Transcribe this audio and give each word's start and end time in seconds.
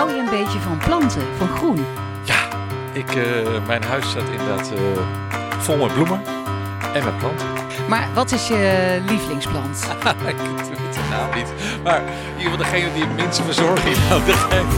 hou 0.00 0.12
je 0.14 0.20
een 0.20 0.44
beetje 0.44 0.58
van 0.58 0.78
planten, 0.78 1.22
van 1.36 1.48
groen? 1.48 1.86
Ja, 2.24 2.48
ik, 2.92 3.14
eh, 3.14 3.66
mijn 3.66 3.82
huis 3.82 4.10
staat 4.10 4.28
inderdaad 4.30 4.72
eh, 4.72 4.78
vol 5.58 5.76
met 5.76 5.94
bloemen 5.94 6.22
en 6.94 7.04
met 7.04 7.18
planten. 7.18 7.46
Maar 7.88 8.08
wat 8.14 8.32
is 8.32 8.48
je 8.48 9.02
lievelingsplant? 9.06 9.88
ik 10.26 10.36
weet 10.36 10.94
de 10.94 11.06
naam 11.10 11.34
niet. 11.34 11.52
Maar 11.82 12.00
in 12.00 12.36
ieder 12.36 12.50
geval 12.50 12.56
degene 12.56 12.92
die 12.92 13.02
het 13.02 13.16
minste 13.16 13.42
verzorging 13.42 13.96
nodig 14.10 14.48
heeft. 14.50 14.74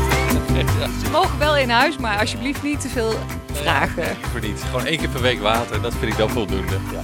Ze 1.05 1.11
mogen 1.11 1.39
wel 1.39 1.57
in 1.57 1.71
huis, 1.71 1.97
maar 1.97 2.19
alsjeblieft 2.19 2.63
niet 2.63 2.81
te 2.81 2.89
veel 2.89 3.15
vragen. 3.53 4.05
liever 4.23 4.41
niet. 4.41 4.63
Gewoon 4.71 4.87
één 4.87 4.99
keer 4.99 5.09
per 5.09 5.21
week 5.21 5.41
water, 5.41 5.83
dat 5.83 5.95
vind 5.99 6.13
ik 6.13 6.19
dan 6.19 6.31
voldoende. 6.31 6.77
Ja. 6.93 7.01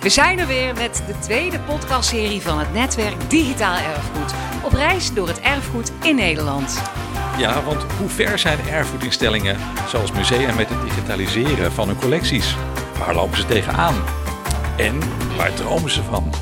We 0.00 0.08
zijn 0.08 0.38
er 0.38 0.46
weer 0.46 0.74
met 0.74 1.02
de 1.06 1.18
tweede 1.18 1.58
podcastserie 1.58 2.42
van 2.42 2.58
het 2.58 2.72
netwerk 2.72 3.30
Digitaal 3.30 3.76
Erfgoed. 3.76 4.34
Op 4.62 4.72
reis 4.72 5.12
door 5.12 5.28
het 5.28 5.40
erfgoed 5.40 5.92
in 6.02 6.16
Nederland. 6.16 6.82
Ja, 7.38 7.62
want 7.62 7.82
hoe 7.98 8.08
ver 8.08 8.38
zijn 8.38 8.58
erfgoedinstellingen 8.68 9.56
zoals 9.88 10.12
musea 10.12 10.54
met 10.54 10.68
het 10.68 10.82
digitaliseren 10.82 11.72
van 11.72 11.88
hun 11.88 11.96
collecties? 11.96 12.56
Waar 12.98 13.14
lopen 13.14 13.36
ze 13.36 13.46
tegenaan? 13.46 13.94
En 14.76 14.98
waar 15.36 15.54
dromen 15.54 15.90
ze 15.90 16.02
van? 16.02 16.32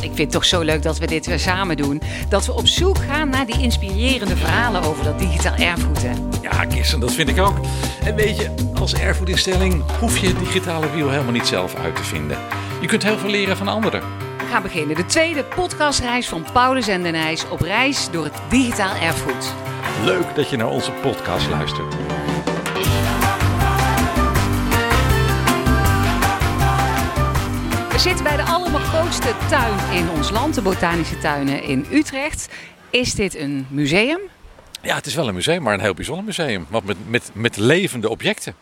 Ik 0.00 0.06
vind 0.06 0.18
het 0.18 0.30
toch 0.30 0.44
zo 0.44 0.60
leuk 0.60 0.82
dat 0.82 0.98
we 0.98 1.06
dit 1.06 1.26
weer 1.26 1.38
samen 1.38 1.76
doen. 1.76 2.02
Dat 2.28 2.46
we 2.46 2.52
op 2.52 2.66
zoek 2.66 2.98
gaan 2.98 3.28
naar 3.28 3.46
die 3.46 3.62
inspirerende 3.62 4.36
verhalen 4.36 4.82
over 4.82 5.04
dat 5.04 5.18
digitaal 5.18 5.54
erfgoed. 5.54 6.02
Hè? 6.02 6.12
Ja, 6.42 6.64
Kirsten, 6.64 7.00
dat 7.00 7.12
vind 7.12 7.28
ik 7.28 7.38
ook. 7.38 7.58
En 8.04 8.14
weet 8.14 8.36
je, 8.36 8.50
als 8.74 8.94
erfgoedinstelling 8.94 9.82
hoef 9.98 10.18
je 10.18 10.26
het 10.26 10.38
digitale 10.38 10.90
wiel 10.90 11.10
helemaal 11.10 11.32
niet 11.32 11.46
zelf 11.46 11.74
uit 11.74 11.96
te 11.96 12.04
vinden. 12.04 12.38
Je 12.80 12.86
kunt 12.86 13.02
heel 13.02 13.18
veel 13.18 13.30
leren 13.30 13.56
van 13.56 13.68
anderen. 13.68 14.00
We 14.38 14.46
gaan 14.50 14.62
beginnen. 14.62 14.96
De 14.96 15.06
tweede 15.06 15.44
podcastreis 15.44 16.28
van 16.28 16.46
Paulus 16.52 16.88
en 16.88 17.02
Denijs 17.02 17.48
op 17.48 17.60
reis 17.60 18.08
door 18.10 18.24
het 18.24 18.40
digitaal 18.48 18.94
erfgoed. 18.94 19.54
Leuk 20.04 20.34
dat 20.34 20.50
je 20.50 20.56
naar 20.56 20.68
onze 20.68 20.92
podcast 20.92 21.48
luistert. 21.48 21.94
We 27.90 27.98
zitten 27.98 28.24
bij 28.24 28.36
de 28.36 28.42
allergrootste 28.42 29.34
tuin 29.48 29.92
in 29.92 30.10
ons 30.10 30.30
land, 30.30 30.54
de 30.54 30.62
Botanische 30.62 31.18
Tuinen 31.18 31.62
in 31.62 31.86
Utrecht. 31.92 32.48
Is 32.90 33.14
dit 33.14 33.36
een 33.36 33.66
museum? 33.70 34.20
Ja, 34.82 34.94
het 34.94 35.06
is 35.06 35.14
wel 35.14 35.28
een 35.28 35.34
museum, 35.34 35.62
maar 35.62 35.74
een 35.74 35.80
heel 35.80 35.94
bijzonder 35.94 36.24
museum. 36.24 36.66
Want 36.68 36.84
met, 36.84 36.96
met, 37.08 37.30
met 37.34 37.56
levende 37.56 38.08
objecten. 38.08 38.54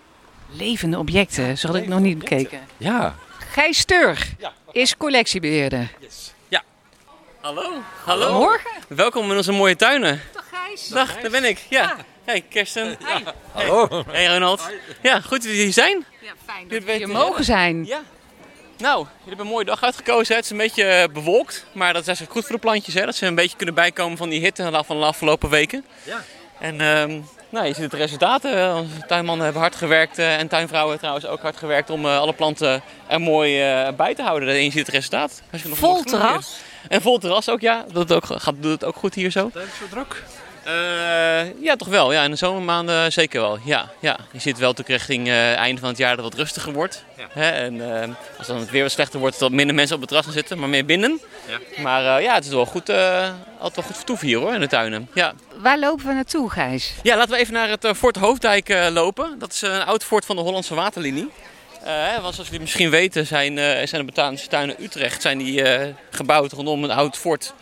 Levende 0.50 0.98
objecten, 0.98 1.58
zo 1.58 1.66
had 1.66 1.76
ik 1.76 1.88
nog 1.88 2.00
niet 2.00 2.18
bekeken. 2.18 2.60
Ja. 2.76 3.14
Gijs 3.50 3.78
Steur 3.78 4.26
is 4.72 4.96
collectiebeheerder. 4.96 5.88
Hallo. 7.40 7.82
Hallo. 8.04 8.38
Morgen. 8.38 8.70
Welkom 8.88 9.30
in 9.30 9.36
onze 9.36 9.52
mooie 9.52 9.76
tuinen. 9.76 10.20
Dag 10.32 10.44
Gijs. 10.68 10.88
Dag, 10.88 11.20
daar 11.20 11.30
ben 11.30 11.44
ik. 11.44 11.58
Ja. 11.68 11.96
Hey, 12.24 12.44
Kirsten. 12.48 12.98
Hallo. 13.52 14.04
Hey, 14.08 14.26
Ronald. 14.26 14.70
Ja, 15.02 15.20
goed 15.20 15.30
dat 15.30 15.42
jullie 15.42 15.62
hier 15.62 15.72
zijn. 15.72 16.04
Ja, 16.20 16.32
fijn 16.46 16.68
Dit 16.68 16.86
dat 16.86 16.98
je, 16.98 17.06
mogen 17.06 17.44
zijn. 17.44 17.84
Ja. 17.86 18.00
Nou, 18.78 18.96
jullie 18.98 19.28
hebben 19.28 19.46
een 19.46 19.52
mooie 19.52 19.64
dag 19.64 19.82
uitgekozen. 19.82 20.26
hè. 20.28 20.34
Het 20.34 20.44
is 20.44 20.50
een 20.50 20.56
beetje 20.56 20.84
eh, 20.84 21.08
bewolkt, 21.12 21.66
maar 21.72 21.92
dat 21.92 22.00
is 22.02 22.08
eigenlijk 22.08 22.36
goed 22.36 22.46
voor 22.46 22.56
de 22.56 22.62
plantjes. 22.62 22.94
Hè? 22.94 23.04
Dat 23.04 23.14
ze 23.16 23.26
een 23.26 23.34
beetje 23.34 23.56
kunnen 23.56 23.74
bijkomen 23.74 24.16
van 24.18 24.28
die 24.28 24.40
hitte 24.40 24.82
van 24.86 25.00
de 25.00 25.04
afgelopen 25.04 25.50
weken. 25.50 25.84
Ja. 26.02 26.22
En 26.60 26.80
ehm, 26.80 27.20
nou, 27.48 27.66
je 27.66 27.74
ziet 27.74 27.84
het 27.84 27.92
resultaten. 27.92 28.74
Onze 28.76 29.06
tuinmannen 29.06 29.44
hebben 29.44 29.62
hard 29.62 29.76
gewerkt 29.76 30.18
eh, 30.18 30.38
en 30.38 30.48
tuinvrouwen 30.48 30.98
trouwens 30.98 31.26
ook 31.26 31.40
hard 31.40 31.56
gewerkt 31.56 31.90
om 31.90 32.04
eh, 32.04 32.18
alle 32.18 32.32
planten 32.32 32.82
er 33.06 33.20
mooi 33.20 33.62
bij 33.96 34.14
te 34.14 34.22
houden. 34.22 34.48
En 34.48 34.64
je 34.64 34.70
ziet 34.70 34.86
het 34.86 34.94
resultaat. 34.94 35.42
Als 35.52 35.62
je 35.62 35.68
nog 35.68 35.78
Vol 35.78 36.02
terras. 36.02 36.60
En 36.88 37.02
vol 37.02 37.18
terras 37.18 37.48
ook, 37.48 37.60
ja. 37.60 37.84
Dat 37.92 38.12
ook, 38.12 38.24
gaat, 38.26 38.54
doet 38.58 38.72
het 38.72 38.84
ook 38.84 38.96
goed 38.96 39.14
hier 39.14 39.30
zo. 39.30 39.50
Zo 39.54 39.88
druk. 39.90 40.24
Eh, 40.68 41.62
ja, 41.62 41.76
toch 41.76 41.88
wel. 41.88 42.12
Ja, 42.12 42.22
in 42.24 42.30
de 42.30 42.36
zomermaanden 42.36 43.12
zeker 43.12 43.40
wel. 43.40 43.58
Ja, 43.64 43.90
ja. 44.00 44.16
Je 44.32 44.38
ziet 44.40 44.58
wel 44.58 44.68
natuurlijk 44.70 44.98
richting 44.98 45.26
het 45.26 45.56
einde 45.56 45.80
van 45.80 45.88
het 45.88 45.98
jaar 45.98 46.16
dat 46.16 46.24
het 46.24 46.34
wat 46.34 46.42
rustiger 46.42 46.72
wordt. 46.72 47.04
Hè? 47.28 47.48
En 47.50 48.02
eh, 48.02 48.08
als 48.38 48.46
dan 48.46 48.56
het 48.58 48.70
weer 48.70 48.82
wat 48.82 48.90
slechter 48.92 49.20
wordt, 49.20 49.38
dat 49.38 49.50
minder 49.50 49.74
mensen 49.74 49.94
op 49.94 50.00
het 50.00 50.08
terras 50.08 50.26
gaan 50.26 50.34
zitten, 50.34 50.58
maar 50.58 50.68
meer 50.68 50.84
binnen. 50.84 51.20
Maar 51.82 52.16
eh, 52.16 52.22
ja, 52.24 52.34
het 52.34 52.44
is 52.44 52.50
wel 52.50 52.66
goed, 52.66 52.88
eh, 52.88 53.28
altijd 53.52 53.74
wel 53.74 53.84
goed 53.84 53.96
vertoeven 53.96 54.26
hier 54.26 54.38
hoor, 54.38 54.54
in 54.54 54.60
de 54.60 54.66
tuinen. 54.68 55.08
Ja. 55.14 55.32
Waar 55.56 55.78
lopen 55.78 56.06
we 56.06 56.12
naartoe, 56.12 56.50
Gijs? 56.50 56.94
ja, 57.02 57.16
laten 57.16 57.32
we 57.32 57.38
even 57.38 57.54
naar 57.54 57.68
het 57.68 57.84
eh, 57.84 57.94
Fort 57.94 58.16
Hoofdijk 58.16 58.68
eh, 58.68 58.86
lopen. 58.90 59.38
Dat 59.38 59.52
is 59.52 59.62
een 59.62 59.84
oud 59.84 60.04
fort 60.04 60.24
van 60.24 60.36
de 60.36 60.42
Hollandse 60.42 60.74
Waterlinie. 60.74 61.30
Want 61.88 62.34
zoals 62.34 62.48
jullie 62.48 62.60
misschien 62.60 62.90
weten 62.90 63.26
zijn, 63.26 63.58
eh, 63.58 63.86
zijn 63.86 64.00
de 64.00 64.04
botanische 64.04 64.48
tuinen 64.48 64.82
Utrecht 64.82 65.22
zijn 65.22 65.38
die, 65.38 65.62
eh, 65.62 65.94
gebouwd 66.10 66.52
rondom 66.52 66.84
een 66.84 66.90
oud 66.90 67.16
fort 67.16 67.54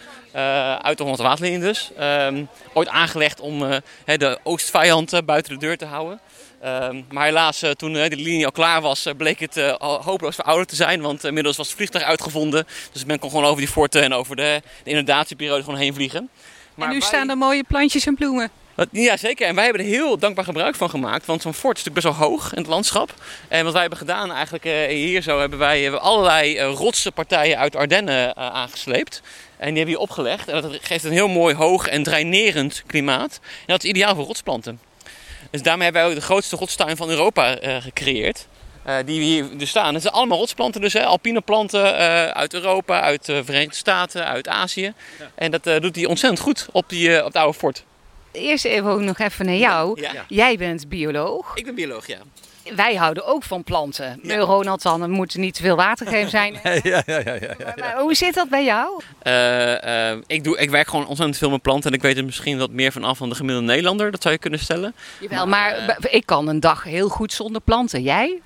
uit 0.83 0.99
de 0.99 1.05
Hollandse 1.05 1.59
dus. 1.59 1.91
Ehm, 1.97 2.45
ooit 2.73 2.89
aangelegd 2.89 3.41
om 3.41 3.59
de 4.05 4.39
oostvijand 4.43 5.25
buiten 5.25 5.53
de 5.53 5.59
deur 5.59 5.77
te 5.77 5.85
houden. 5.85 6.21
Ehm, 6.61 7.03
maar 7.11 7.25
helaas, 7.25 7.63
toen 7.77 7.93
de 7.93 8.17
linie 8.17 8.45
al 8.45 8.53
klaar 8.53 8.81
was, 8.81 9.07
bleek 9.17 9.41
het 9.41 9.77
hopeloos 9.79 10.35
verouderd 10.35 10.69
te 10.69 10.77
zijn. 10.77 11.01
Want 11.01 11.25
inmiddels 11.25 11.57
was 11.57 11.67
het 11.67 11.77
vliegtuig 11.77 12.05
uitgevonden. 12.05 12.67
Dus 12.93 13.05
men 13.05 13.19
kon 13.19 13.31
gewoon 13.31 13.45
over 13.45 13.59
die 13.59 13.69
forten 13.69 14.03
en 14.03 14.13
over 14.13 14.37
de, 14.37 14.63
de 14.85 14.91
inundatieperiode 14.91 15.63
gewoon 15.63 15.79
heen 15.79 15.95
vliegen. 15.95 16.31
Maar 16.75 16.89
en 16.89 16.95
nu 16.95 17.01
staan 17.01 17.29
er 17.29 17.39
mooie 17.39 17.65
plantjes 17.65 18.07
en 18.07 18.15
bloemen. 18.15 18.51
Ja, 18.91 19.17
zeker. 19.17 19.47
En 19.47 19.55
wij 19.55 19.65
hebben 19.65 19.83
er 19.83 19.89
heel 19.89 20.19
dankbaar 20.19 20.45
gebruik 20.45 20.75
van 20.75 20.91
gemaakt. 20.91 21.27
Want 21.27 21.43
zo'n 21.43 21.55
fort 21.55 21.79
is 21.79 21.85
natuurlijk 21.85 22.07
best 22.07 22.19
wel 22.19 22.29
hoog 22.29 22.53
in 22.53 22.59
het 22.59 22.67
landschap. 22.67 23.15
En 23.49 23.63
wat 23.63 23.73
wij 23.73 23.81
hebben 23.81 23.99
gedaan 23.99 24.33
eigenlijk 24.33 24.65
eh, 24.65 24.87
hier 24.87 25.23
zo... 25.23 25.41
hebben 25.41 25.59
wij 25.59 25.93
allerlei 25.93 26.57
eh, 26.57 26.73
rotse 26.73 27.13
partijen 27.13 27.59
uit 27.59 27.77
Ardennen 27.77 28.35
eh, 28.35 28.47
aangesleept. 28.47 29.23
En 29.57 29.67
die 29.67 29.77
hebben 29.77 29.85
we 29.85 29.91
hier 29.91 29.99
opgelegd. 29.99 30.49
En 30.49 30.63
dat 30.63 30.79
geeft 30.81 31.05
een 31.05 31.13
heel 31.13 31.29
mooi 31.29 31.55
hoog 31.55 31.87
en 31.87 32.03
drainerend 32.03 32.83
klimaat. 32.87 33.41
En 33.43 33.67
dat 33.67 33.85
is 33.85 33.91
ideaal 33.91 34.15
voor 34.15 34.25
rotsplanten. 34.25 34.81
Dus 35.51 35.63
daarmee 35.63 35.85
hebben 35.85 36.03
wij 36.03 36.11
ook 36.11 36.19
de 36.19 36.27
grootste 36.27 36.57
rotstuin 36.57 36.97
van 36.97 37.11
Europa 37.11 37.57
gecreëerd. 37.81 38.47
Die 39.05 39.21
hier 39.21 39.59
dus 39.59 39.69
staan. 39.69 39.93
Het 39.95 40.03
zijn 40.03 40.15
allemaal 40.15 40.39
rotsplanten 40.39 40.81
dus. 40.81 40.93
Hè? 40.93 41.05
Alpine 41.05 41.41
planten 41.41 41.95
uit 42.35 42.55
Europa, 42.55 43.01
uit 43.01 43.27
de 43.27 43.45
Verenigde 43.45 43.77
Staten, 43.77 44.27
uit 44.27 44.49
Azië. 44.49 44.93
En 45.35 45.51
dat 45.51 45.65
doet 45.83 45.97
hij 45.97 46.07
ontzettend 46.07 46.43
goed 46.43 46.67
op, 46.73 46.89
die, 46.89 47.19
op 47.19 47.27
het 47.27 47.37
oude 47.37 47.59
fort. 47.59 47.85
Eerst 48.37 48.65
even 48.65 48.91
ook 48.91 49.01
nog 49.01 49.19
even 49.19 49.47
naar 49.47 49.55
jou. 49.55 50.01
Ja. 50.01 50.25
Jij 50.29 50.57
bent 50.57 50.89
bioloog. 50.89 51.51
Ik 51.55 51.65
ben 51.65 51.75
bioloog, 51.75 52.07
ja. 52.07 52.19
Wij 52.77 52.95
houden 52.95 53.27
ook 53.27 53.43
van 53.43 53.65
planten. 53.65 54.19
Ja. 54.23 54.37
Ronald 54.39 54.83
dan, 54.83 55.11
moet 55.11 55.35
niet 55.37 55.55
te 55.55 55.63
veel 55.63 55.77
water 55.77 56.07
geven 56.07 56.31
zijn. 56.31 56.53
Ja, 56.63 56.73
ja, 56.83 57.03
ja, 57.07 57.21
ja, 57.25 57.35
ja. 57.35 57.55
Maar, 57.65 57.75
maar 57.79 57.97
hoe 57.99 58.15
zit 58.15 58.35
dat 58.35 58.49
bij 58.49 58.65
jou? 58.65 59.01
Eh, 59.19 60.11
eh, 60.11 60.19
ik, 60.27 60.45
doe, 60.45 60.59
ik 60.59 60.71
werk 60.71 60.89
gewoon 60.89 61.07
ontzettend 61.07 61.39
veel 61.39 61.51
met 61.51 61.63
planten 61.63 61.91
en 61.91 61.97
ik 61.97 62.03
weet 62.03 62.17
er 62.17 62.25
misschien 62.25 62.59
wat 62.59 62.71
meer 62.71 62.93
van 62.93 63.05
af 63.05 63.19
dan 63.19 63.29
de 63.29 63.35
gemiddelde 63.35 63.67
Nederlander. 63.67 64.11
Dat 64.11 64.23
zou 64.23 64.35
je 64.35 64.41
kunnen 64.41 64.59
stellen. 64.61 64.95
Jawel, 65.21 65.47
maar 65.47 65.97
b- 66.01 66.07
ik 66.07 66.27
kan 66.27 66.49
een 66.49 66.61
dag 66.61 66.83
heel 66.83 67.09
goed 67.09 67.33
zonder 67.33 67.61
planten. 67.61 68.03
Jij? 68.03 68.41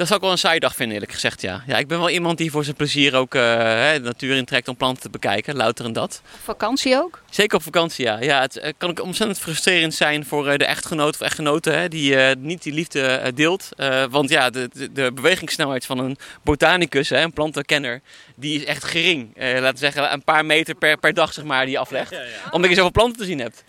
Dat 0.00 0.08
zou 0.08 0.20
ik 0.20 0.26
wel 0.26 0.34
een 0.34 0.42
saaie 0.42 0.60
dag 0.60 0.74
vinden, 0.74 0.94
eerlijk 0.94 1.12
gezegd, 1.12 1.40
ja. 1.40 1.62
ja 1.66 1.78
ik 1.78 1.88
ben 1.88 1.98
wel 1.98 2.10
iemand 2.10 2.38
die 2.38 2.50
voor 2.50 2.64
zijn 2.64 2.76
plezier 2.76 3.16
ook 3.16 3.34
eh, 3.34 3.42
hè, 3.58 3.92
de 3.92 4.04
natuur 4.04 4.36
intrekt 4.36 4.68
om 4.68 4.76
planten 4.76 5.02
te 5.02 5.10
bekijken, 5.10 5.56
louter 5.56 5.84
en 5.84 5.92
dat. 5.92 6.22
Vakantie 6.42 6.96
ook? 6.96 7.22
Zeker 7.30 7.56
op 7.56 7.62
vakantie, 7.62 8.04
ja. 8.04 8.20
ja 8.20 8.40
het 8.40 8.56
eh, 8.56 8.72
kan 8.78 8.90
ook 8.90 9.02
ontzettend 9.02 9.38
frustrerend 9.38 9.94
zijn 9.94 10.26
voor 10.26 10.48
eh, 10.48 10.58
de 10.58 10.64
echtgenoot 10.64 11.14
of 11.14 11.20
echtgenote 11.20 11.70
hè, 11.70 11.88
die 11.88 12.16
eh, 12.16 12.36
niet 12.38 12.62
die 12.62 12.72
liefde 12.72 13.32
deelt. 13.34 13.68
Eh, 13.76 14.04
want 14.10 14.30
ja, 14.30 14.50
de, 14.50 14.70
de, 14.72 14.92
de 14.92 15.12
bewegingssnelheid 15.12 15.86
van 15.86 15.98
een 15.98 16.16
botanicus, 16.42 17.08
hè, 17.08 17.22
een 17.22 17.32
plantenkenner, 17.32 18.00
die 18.36 18.60
is 18.60 18.64
echt 18.64 18.84
gering. 18.84 19.36
Eh, 19.36 19.52
laten 19.52 19.72
we 19.72 19.78
zeggen 19.78 20.12
een 20.12 20.24
paar 20.24 20.46
meter 20.46 20.74
per, 20.74 20.98
per 20.98 21.14
dag 21.14 21.32
zeg 21.32 21.44
maar, 21.44 21.64
die 21.64 21.74
je 21.74 21.78
aflegt. 21.78 22.14
Omdat 22.50 22.70
je 22.70 22.76
zoveel 22.76 22.92
planten 22.92 23.18
te 23.18 23.24
zien 23.24 23.38
hebt. 23.38 23.64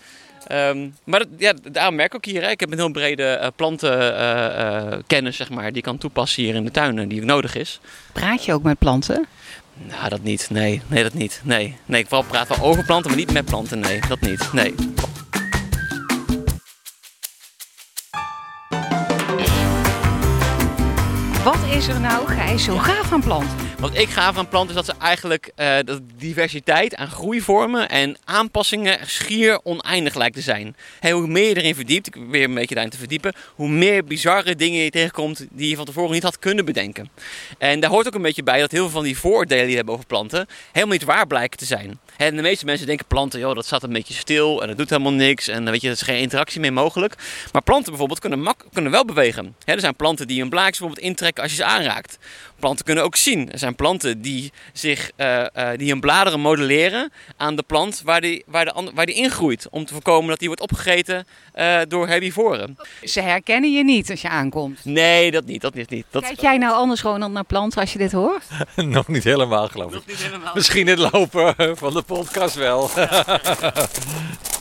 Ehm, 0.51 0.89
maar 1.03 1.19
dat, 1.19 1.27
ja, 1.37 1.53
daarom 1.71 1.95
merk 1.95 2.07
ik 2.07 2.15
ook 2.15 2.25
hier, 2.25 2.41
hè, 2.41 2.49
ik 2.49 2.59
heb 2.59 2.71
een 2.71 2.77
heel 2.77 2.91
brede 2.91 3.23
eh, 3.23 3.47
plantenkennis 3.55 5.35
zeg 5.35 5.49
maar, 5.49 5.67
die 5.67 5.77
ik 5.77 5.83
kan 5.83 5.97
toepassen 5.97 6.43
hier 6.43 6.55
in 6.55 6.63
de 6.63 6.71
tuin 6.71 6.99
en 6.99 7.07
die 7.07 7.25
nodig 7.25 7.55
is. 7.55 7.79
Praat 8.11 8.45
je 8.45 8.53
ook 8.53 8.63
met 8.63 8.79
planten? 8.79 9.27
Nou, 9.73 10.09
dat 10.09 10.23
niet. 10.23 10.49
Nee, 10.49 10.81
nee, 10.87 11.03
dat 11.03 11.13
niet. 11.13 11.41
Nee, 11.43 11.77
nee 11.85 12.01
ik 12.01 12.07
vooral 12.07 12.27
praat 12.27 12.47
wel 12.47 12.59
over 12.61 12.85
planten, 12.85 13.09
maar 13.09 13.19
niet 13.19 13.33
met 13.33 13.45
planten. 13.45 13.79
Nee, 13.79 13.99
dat 14.07 14.21
niet. 14.21 14.53
Nee. 14.53 14.75
Wat 21.43 21.59
is 21.75 21.87
er 21.87 21.99
nou, 21.99 22.27
Gijs, 22.27 22.63
zo 22.63 22.77
gaaf 22.77 23.11
aan 23.11 23.21
planten? 23.21 23.70
Wat 23.81 23.97
ik 23.97 24.09
gaaf 24.09 24.37
aan 24.37 24.47
planten 24.47 24.77
is 24.77 24.85
dat 24.85 24.95
ze 24.95 25.01
eigenlijk 25.01 25.51
eh, 25.55 25.77
dat 25.85 26.01
diversiteit 26.15 26.95
aan 26.95 27.07
groeivormen 27.07 27.89
en 27.89 28.17
aanpassingen 28.25 28.99
schier 29.05 29.59
oneindig 29.63 30.15
lijkt 30.15 30.35
te 30.35 30.41
zijn. 30.41 30.75
Hoe 31.11 31.27
meer 31.27 31.47
je 31.47 31.57
erin 31.57 31.75
verdiept, 31.75 32.07
ik 32.07 32.13
probeer 32.13 32.43
een 32.43 32.53
beetje 32.53 32.75
daarin 32.75 32.91
te 32.91 32.97
verdiepen, 32.97 33.33
hoe 33.55 33.69
meer 33.69 34.03
bizarre 34.03 34.55
dingen 34.55 34.83
je 34.83 34.89
tegenkomt 34.89 35.47
die 35.51 35.69
je 35.69 35.75
van 35.75 35.85
tevoren 35.85 36.11
niet 36.11 36.23
had 36.23 36.39
kunnen 36.39 36.65
bedenken. 36.65 37.09
En 37.57 37.79
daar 37.79 37.89
hoort 37.89 38.07
ook 38.07 38.13
een 38.13 38.21
beetje 38.21 38.43
bij 38.43 38.59
dat 38.59 38.71
heel 38.71 38.81
veel 38.81 38.89
van 38.89 39.03
die 39.03 39.17
vooroordelen 39.17 39.65
die 39.65 39.75
hebben 39.75 39.93
over 39.93 40.05
planten 40.05 40.47
helemaal 40.71 40.97
niet 40.97 41.05
waar 41.05 41.27
blijken 41.27 41.57
te 41.57 41.65
zijn. 41.65 41.99
De 42.17 42.31
meeste 42.31 42.65
mensen 42.65 42.87
denken 42.87 43.05
planten, 43.05 43.39
joh, 43.39 43.55
dat 43.55 43.65
staat 43.65 43.83
een 43.83 43.93
beetje 43.93 44.13
stil 44.13 44.61
en 44.61 44.67
dat 44.67 44.77
doet 44.77 44.89
helemaal 44.89 45.13
niks 45.13 45.47
en 45.47 45.71
weet 45.71 45.81
je, 45.81 45.87
er 45.87 45.93
is 45.93 46.01
geen 46.01 46.19
interactie 46.19 46.59
mee 46.59 46.71
mogelijk. 46.71 47.15
Maar 47.51 47.61
planten 47.61 47.89
bijvoorbeeld 47.89 48.19
kunnen, 48.19 48.55
kunnen 48.73 48.91
wel 48.91 49.05
bewegen. 49.05 49.55
Er 49.65 49.79
zijn 49.79 49.95
planten 49.95 50.27
die 50.27 50.39
hun 50.39 50.49
blaadjes 50.49 50.79
bijvoorbeeld 50.79 51.07
intrekken 51.07 51.43
als 51.43 51.51
je 51.51 51.57
ze 51.57 51.65
aanraakt. 51.65 52.17
Planten 52.61 52.85
kunnen 52.85 53.03
ook 53.03 53.15
zien. 53.15 53.51
Er 53.51 53.59
zijn 53.59 53.75
planten 53.75 54.21
die, 54.21 54.51
zich, 54.73 55.11
uh, 55.17 55.45
uh, 55.57 55.69
die 55.77 55.89
hun 55.89 55.99
bladeren 55.99 56.39
modelleren 56.39 57.11
aan 57.37 57.55
de 57.55 57.63
plant 57.63 58.01
waar 58.03 58.21
die, 58.21 58.43
waar, 58.47 58.65
de, 58.65 58.91
waar 58.93 59.05
die 59.05 59.15
ingroeit. 59.15 59.67
Om 59.69 59.85
te 59.85 59.93
voorkomen 59.93 60.29
dat 60.29 60.39
die 60.39 60.47
wordt 60.47 60.61
opgegeten 60.63 61.25
uh, 61.55 61.79
door 61.87 62.07
herbivoren. 62.07 62.77
Ze 63.03 63.21
herkennen 63.21 63.73
je 63.73 63.83
niet 63.83 64.09
als 64.09 64.21
je 64.21 64.29
aankomt? 64.29 64.85
Nee, 64.85 65.31
dat 65.31 65.45
niet. 65.45 65.61
Dat 65.61 65.75
niet, 65.75 66.05
dat 66.09 66.23
Kijk 66.23 66.41
jij 66.41 66.57
nou 66.57 66.73
anders 66.73 67.01
gewoon 67.01 67.31
naar 67.31 67.43
planten 67.43 67.81
als 67.81 67.93
je 67.93 67.97
dit 67.97 68.11
hoort? 68.11 68.43
Nog 68.75 69.07
niet 69.07 69.23
helemaal 69.23 69.67
geloof 69.67 69.87
ik. 69.87 69.93
Nog 69.93 70.05
niet 70.05 70.23
helemaal. 70.23 70.53
Misschien 70.53 70.87
het 70.87 70.99
lopen 71.11 71.77
van 71.77 71.93
de 71.93 72.01
podcast 72.01 72.55
wel. 72.55 72.89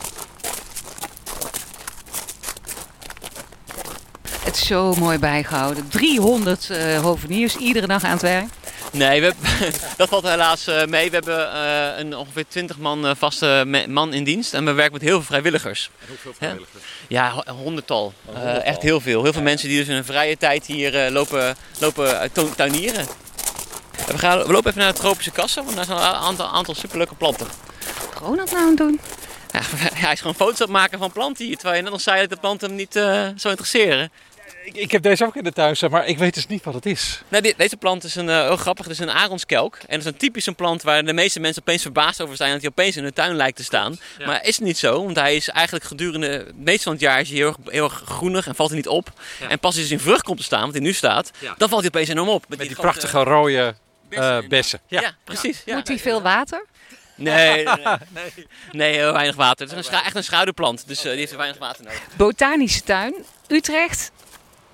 Het 4.50 4.58
zo 4.58 4.94
mooi 4.94 5.18
bijgehouden. 5.18 5.88
300 5.88 6.68
uh, 6.70 7.00
hoveniers 7.00 7.56
iedere 7.56 7.86
dag 7.86 8.04
aan 8.04 8.10
het 8.10 8.22
werk. 8.22 8.46
Nee, 8.92 9.20
we, 9.20 9.32
dat 9.96 10.08
valt 10.08 10.24
helaas 10.24 10.68
uh, 10.68 10.84
mee. 10.84 11.10
We 11.10 11.14
hebben 11.14 11.52
uh, 11.54 11.98
een 11.98 12.16
ongeveer 12.16 12.44
20 12.48 12.78
man 12.78 13.06
uh, 13.06 13.10
vaste 13.16 13.84
man 13.88 14.12
in 14.12 14.24
dienst 14.24 14.54
en 14.54 14.64
we 14.64 14.72
werken 14.72 14.92
met 14.92 15.02
heel 15.02 15.14
veel 15.14 15.22
vrijwilligers. 15.22 15.90
En 16.00 16.06
hoeveel 16.08 16.32
vrijwilligers? 16.32 16.82
Ja, 17.08 17.32
een 17.44 17.54
honderdtal. 17.54 18.12
honderdtal. 18.24 18.62
echt 18.62 18.82
heel 18.82 19.00
veel. 19.00 19.22
Heel 19.22 19.32
veel 19.32 19.42
mensen 19.42 19.68
die 19.68 19.78
dus 19.78 19.88
in 19.88 19.94
hun 19.94 20.04
vrije 20.04 20.36
tijd 20.36 20.66
hier 20.66 21.10
lopen, 21.10 21.56
lopen 21.78 22.30
tuinieren. 22.56 23.06
We, 24.06 24.18
gaan, 24.18 24.38
we 24.38 24.52
lopen 24.52 24.70
even 24.70 24.82
naar 24.82 24.92
de 24.92 24.98
tropische 24.98 25.30
kassen, 25.30 25.64
want 25.64 25.76
daar 25.76 25.84
zijn 25.84 25.98
een 25.98 26.04
aantal, 26.04 26.46
aantal 26.46 26.74
superleuke 26.74 27.14
planten. 27.14 27.46
Wat 28.12 28.22
Ronald 28.22 28.50
nou 28.50 28.62
aan 28.62 28.68
het 28.68 28.76
doen? 28.76 29.00
Ja, 29.52 29.60
hij 30.04 30.12
is 30.12 30.20
gewoon 30.20 30.34
foto's 30.34 30.60
aan 30.60 30.66
het 30.66 30.76
maken 30.76 30.98
van 30.98 31.12
planten 31.12 31.44
hier, 31.44 31.54
terwijl 31.54 31.76
je 31.76 31.82
net 31.82 31.92
nog 31.92 32.00
zei 32.00 32.20
dat 32.20 32.30
de 32.30 32.36
planten 32.36 32.68
hem 32.68 32.76
niet 32.76 32.96
uh, 32.96 33.28
zo 33.36 33.48
interesseren. 33.48 34.10
Ik, 34.64 34.74
ik, 34.76 34.90
heb 34.90 35.02
deze 35.02 35.24
ook 35.24 35.36
in 35.36 35.44
de 35.44 35.52
tuin, 35.52 35.76
zeg 35.76 35.90
maar 35.90 36.06
ik 36.06 36.18
weet 36.18 36.34
dus 36.34 36.46
niet 36.46 36.64
wat 36.64 36.74
het 36.74 36.86
is. 36.86 37.22
Nou, 37.28 37.42
dit, 37.42 37.58
deze 37.58 37.76
plant 37.76 38.04
is 38.04 38.14
een, 38.14 38.28
uh, 38.28 38.40
heel 38.40 38.56
grappig, 38.56 38.84
het 38.84 38.94
is 38.94 39.00
een 39.00 39.10
aronskelk. 39.10 39.74
En 39.76 39.86
dat 39.88 39.98
is 39.98 40.04
een 40.04 40.16
typische 40.16 40.52
plant 40.52 40.82
waar 40.82 41.04
de 41.04 41.12
meeste 41.12 41.40
mensen 41.40 41.62
opeens 41.62 41.82
verbaasd 41.82 42.20
over 42.20 42.36
zijn 42.36 42.52
dat 42.52 42.60
hij 42.60 42.70
opeens 42.70 42.96
in 42.96 43.04
de 43.04 43.12
tuin 43.12 43.36
lijkt 43.36 43.56
te 43.56 43.64
staan. 43.64 43.98
Ja. 44.18 44.26
Maar 44.26 44.44
is 44.44 44.58
niet 44.58 44.78
zo, 44.78 45.04
want 45.04 45.16
hij 45.16 45.36
is 45.36 45.48
eigenlijk 45.48 45.84
gedurende 45.84 46.26
het 46.26 46.58
meeste 46.58 46.82
van 46.82 46.92
het 46.92 47.00
jaar 47.00 47.20
is 47.20 47.28
hij 47.28 47.36
heel, 47.36 47.46
erg, 47.46 47.56
heel 47.64 47.84
erg 47.84 48.02
groenig 48.04 48.46
en 48.46 48.54
valt 48.54 48.68
hij 48.68 48.78
niet 48.78 48.88
op. 48.88 49.12
Ja. 49.40 49.48
En 49.48 49.58
pas 49.58 49.76
als 49.76 49.84
hij 49.84 49.92
in 49.92 50.00
vrucht 50.00 50.22
komt 50.22 50.38
te 50.38 50.44
staan, 50.44 50.64
wat 50.64 50.72
hij 50.72 50.82
nu 50.82 50.92
staat, 50.92 51.30
ja. 51.38 51.54
dan 51.58 51.68
valt 51.68 51.80
hij 51.80 51.90
opeens 51.90 52.08
enorm 52.08 52.28
op. 52.28 52.40
Met, 52.40 52.48
met 52.48 52.58
die, 52.58 52.68
die 52.68 52.76
prachtige 52.76 53.22
rode 53.22 53.74
bessen. 54.08 54.42
Uh, 54.42 54.48
bessen. 54.48 54.80
Ja, 54.86 55.14
precies. 55.24 55.62
Moet 55.66 55.88
hij 55.88 55.98
veel 55.98 56.22
water? 56.22 56.66
Nee, 57.14 57.64
nee, 57.64 57.64
nee. 58.08 58.46
nee 58.72 58.94
heel 58.94 59.12
weinig 59.12 59.36
water. 59.36 59.68
Het 59.68 59.78
is 59.78 59.86
een 59.86 59.94
echt 59.94 60.16
een 60.16 60.24
schaduwplant, 60.24 60.84
dus 60.86 61.04
uh, 61.04 61.10
die 61.10 61.20
heeft 61.20 61.36
weinig 61.36 61.58
water 61.58 61.84
nodig. 61.84 62.00
Botanische 62.16 62.82
tuin, 62.82 63.14
Utrecht. 63.48 64.12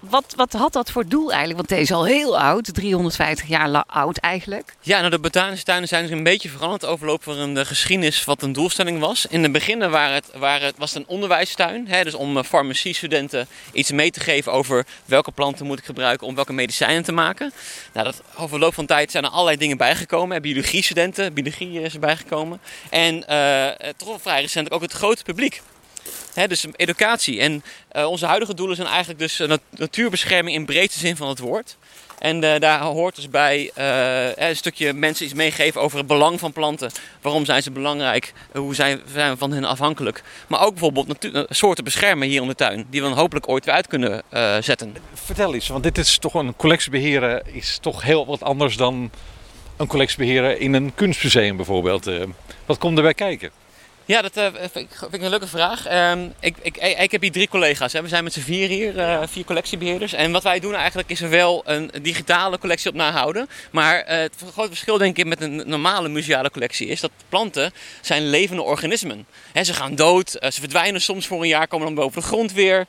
Wat, 0.00 0.32
wat 0.37 0.52
had 0.52 0.72
dat 0.72 0.90
voor 0.90 1.06
doel 1.08 1.28
eigenlijk? 1.28 1.56
Want 1.56 1.69
deze 1.69 1.82
is 1.82 1.93
al 1.93 2.04
heel 2.04 2.38
oud, 2.38 2.75
350 2.75 3.48
jaar 3.48 3.84
oud 3.87 4.16
eigenlijk. 4.16 4.75
Ja, 4.81 4.98
nou 4.98 5.10
de 5.10 5.19
botanische 5.19 5.64
tuinen 5.64 5.88
zijn 5.88 6.02
dus 6.02 6.10
een 6.10 6.22
beetje 6.22 6.48
veranderd 6.48 6.84
overloop 6.84 7.22
van 7.22 7.54
de 7.54 7.64
geschiedenis 7.64 8.25
wat 8.25 8.43
een 8.43 8.52
doelstelling 8.52 9.00
was. 9.00 9.26
In 9.26 9.43
het 9.43 9.52
begin 9.52 9.90
waren 9.90 10.14
het, 10.14 10.31
waren 10.38 10.66
het, 10.66 10.78
was 10.78 10.94
het 10.94 11.02
een 11.02 11.08
onderwijstuin, 11.08 11.88
hè, 11.88 12.04
dus 12.04 12.14
om 12.14 12.44
farmaciestudenten 12.44 13.48
iets 13.72 13.90
mee 13.90 14.10
te 14.10 14.20
geven 14.20 14.52
over 14.52 14.87
welke 15.04 15.32
planten 15.32 15.66
moet 15.66 15.78
ik 15.78 15.84
gebruiken 15.84 16.26
om 16.26 16.34
welke 16.34 16.52
medicijnen 16.52 17.02
te 17.02 17.12
maken. 17.12 17.52
Nou, 17.93 18.06
dat 18.06 18.22
overloop 18.37 18.75
van 18.75 18.87
tijd 18.87 19.10
zijn 19.10 19.25
er 19.25 19.31
allerlei 19.31 19.56
dingen 19.56 19.76
bijgekomen. 19.76 20.43
Biologie-studenten, 20.43 21.32
biologie 21.32 21.81
is 21.81 21.94
erbij 21.94 22.16
gekomen. 22.16 22.60
En 22.90 23.25
uh, 23.31 23.69
toch 23.96 24.20
vrij 24.20 24.40
recent 24.40 24.70
ook 24.70 24.82
het 24.82 24.93
grote 24.93 25.22
publiek. 25.22 25.62
Dus 26.49 26.67
educatie. 26.76 27.41
En 27.41 27.62
uh, 27.93 28.06
onze 28.06 28.26
huidige 28.26 28.55
doelen 28.55 28.76
zijn 28.76 28.88
eigenlijk 28.88 29.19
dus 29.19 29.41
uh, 29.41 29.53
natuurbescherming 29.70 30.56
in 30.56 30.64
breedste 30.64 30.99
zin 30.99 31.17
van 31.17 31.29
het 31.29 31.38
woord. 31.38 31.76
En 32.19 32.43
uh, 32.43 32.58
daar 32.58 32.81
hoort 32.81 33.17
dus 33.17 33.29
bij 33.29 33.70
een 34.37 34.56
stukje 34.56 34.93
mensen 34.93 35.25
iets 35.25 35.35
meegeven 35.35 35.81
over 35.81 35.99
het 35.99 36.06
belang 36.06 36.41
van 36.41 36.53
planten. 36.53 36.91
Waarom 37.20 37.44
zijn 37.44 37.62
ze 37.62 37.70
belangrijk? 37.70 38.32
Hoe 38.53 38.75
zijn, 38.75 39.00
we 39.12 39.35
van 39.37 39.53
hen 39.53 39.64
afhankelijk? 39.64 40.23
Maar 40.47 40.64
ook 40.64 40.70
bijvoorbeeld 40.70 41.29
soorten 41.49 41.85
beschermen 41.85 42.29
hier 42.29 42.43
in 42.43 42.49
de 42.49 42.55
tuin. 42.55 42.87
Die 42.91 43.03
we 43.03 43.08
dan 43.08 43.17
hopelijk 43.17 43.49
ooit 43.49 43.64
weer 43.64 43.75
uit 43.75 43.87
kunnen 43.87 44.23
zetten. 44.61 44.97
Vertel 45.14 45.55
eens, 45.55 45.69
want 45.69 45.82
dit 45.82 45.99
is 45.99 46.19
toch 46.19 46.35
een 46.35 46.56
collectiebeheren 46.56 47.55
is 47.55 47.79
toch 47.81 48.03
heel 48.03 48.26
wat 48.26 48.43
anders 48.43 48.76
dan 48.76 49.11
een 49.76 49.87
collectiebeheren 49.87 50.61
in 50.61 50.75
een 50.75 50.94
kunstmuseum 50.94 51.56
bijvoorbeeld. 51.56 52.11
wat 52.67 52.79
komt 52.79 52.97
erbij 52.97 53.14
kijken? 53.14 53.50
Ja, 54.06 54.23
dat 54.23 54.37
uh, 54.37 54.47
vind, 54.55 54.76
ik, 54.76 54.97
vind 54.99 55.14
ik 55.14 55.23
een 55.23 55.29
leuke 55.29 55.47
vraag. 55.47 56.12
Um, 56.12 56.35
ik, 56.41 56.56
ik, 56.62 56.76
ik, 56.76 57.11
heb 57.11 57.20
hier 57.20 57.32
drie 57.32 57.49
collega's. 57.49 57.93
Hè. 57.93 58.03
We 58.03 58.08
zijn 58.08 58.25
met 58.25 58.32
z'n 58.32 58.41
vier 58.41 58.69
hier, 58.69 58.97
uh, 58.97 59.23
vier 59.25 59.44
collectiebeheerders. 59.44 60.12
En 60.12 60.32
wat 60.32 60.43
wij 60.43 60.61
doen 60.61 60.75
eigenlijk 60.75 61.11
is 61.11 61.20
wel 61.20 61.62
een 61.64 61.91
digitale 62.03 62.58
collectie 62.58 62.91
op 62.91 62.97
nahouden. 62.97 63.49
Maar 63.70 63.99
uh, 63.99 64.17
het 64.17 64.32
grote 64.53 64.69
verschil 64.69 64.99
denk 64.99 65.19
ik 65.19 65.25
met 65.25 65.41
een 65.41 65.62
normale 65.67 66.08
museale 66.08 66.50
collectie 66.50 66.87
is 66.87 67.00
dat 67.00 67.11
planten 67.29 67.73
zijn 68.00 68.29
levende 68.31 68.62
organismen. 68.62 69.26
Hè, 69.53 69.64
ze 69.64 69.75
gaan 69.75 69.94
dood, 69.94 70.31
ze 70.31 70.61
verdwijnen 70.61 71.00
soms 71.00 71.26
voor 71.26 71.43
een 71.43 71.49
jaar, 71.49 71.69
komen 71.69 71.87
dan 71.87 71.94
boven 71.94 72.20
de 72.20 72.26
grond 72.26 72.53
weer. 72.53 72.87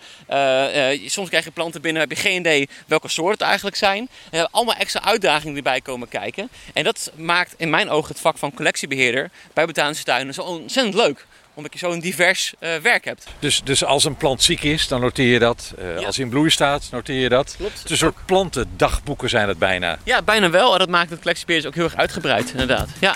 soms 1.05 1.29
krijg 1.29 1.45
je 1.45 1.51
planten 1.51 1.81
binnen, 1.81 2.01
heb 2.01 2.11
je 2.11 2.17
geen 2.17 2.39
idee 2.39 2.69
welke 2.87 3.07
soorten 3.07 3.37
het 3.37 3.47
eigenlijk 3.47 3.75
zijn. 3.75 4.09
Allemaal 4.51 4.75
extra 4.75 5.03
uitdagingen 5.03 5.53
die 5.53 5.63
erbij 5.63 5.81
komen 5.81 6.09
kijken. 6.09 6.49
En 6.73 6.83
dat 6.83 7.11
maakt 7.15 7.53
in 7.57 7.69
mijn 7.69 7.89
ogen 7.89 8.09
het 8.09 8.19
vak 8.19 8.37
van 8.37 8.53
collectiebeheerder 8.53 9.29
bij 9.53 9.65
botanische 9.65 10.03
tuinen 10.03 10.33
zo 10.33 10.41
ontzettend 10.41 10.95
leuk 10.95 11.06
omdat 11.53 11.73
je 11.73 11.79
zo'n 11.79 11.99
divers 11.99 12.53
uh, 12.59 12.75
werk 12.75 13.05
hebt. 13.05 13.27
Dus, 13.39 13.61
dus 13.63 13.83
als 13.83 14.03
een 14.03 14.15
plant 14.15 14.43
ziek 14.43 14.63
is, 14.63 14.87
dan 14.87 15.01
noteer 15.01 15.31
je 15.31 15.39
dat. 15.39 15.73
Uh, 15.79 15.99
ja. 15.99 16.05
Als 16.05 16.15
hij 16.15 16.25
in 16.25 16.31
bloei 16.31 16.49
staat, 16.49 16.87
noteer 16.91 17.19
je 17.19 17.29
dat. 17.29 17.55
Klopt. 17.57 17.73
Het 17.73 17.83
is 17.85 17.91
een 17.91 17.97
soort 17.97 18.25
plantendagboeken 18.25 19.29
zijn 19.29 19.47
het 19.47 19.57
bijna. 19.57 19.97
Ja, 20.03 20.21
bijna 20.21 20.49
wel. 20.49 20.73
En 20.73 20.79
dat 20.79 20.89
maakt 20.89 21.09
het 21.09 21.19
collectiebeheer 21.19 21.67
ook 21.67 21.75
heel 21.75 21.83
erg 21.83 21.95
uitgebreid, 21.95 22.51
inderdaad. 22.51 22.89
Ja. 22.99 23.15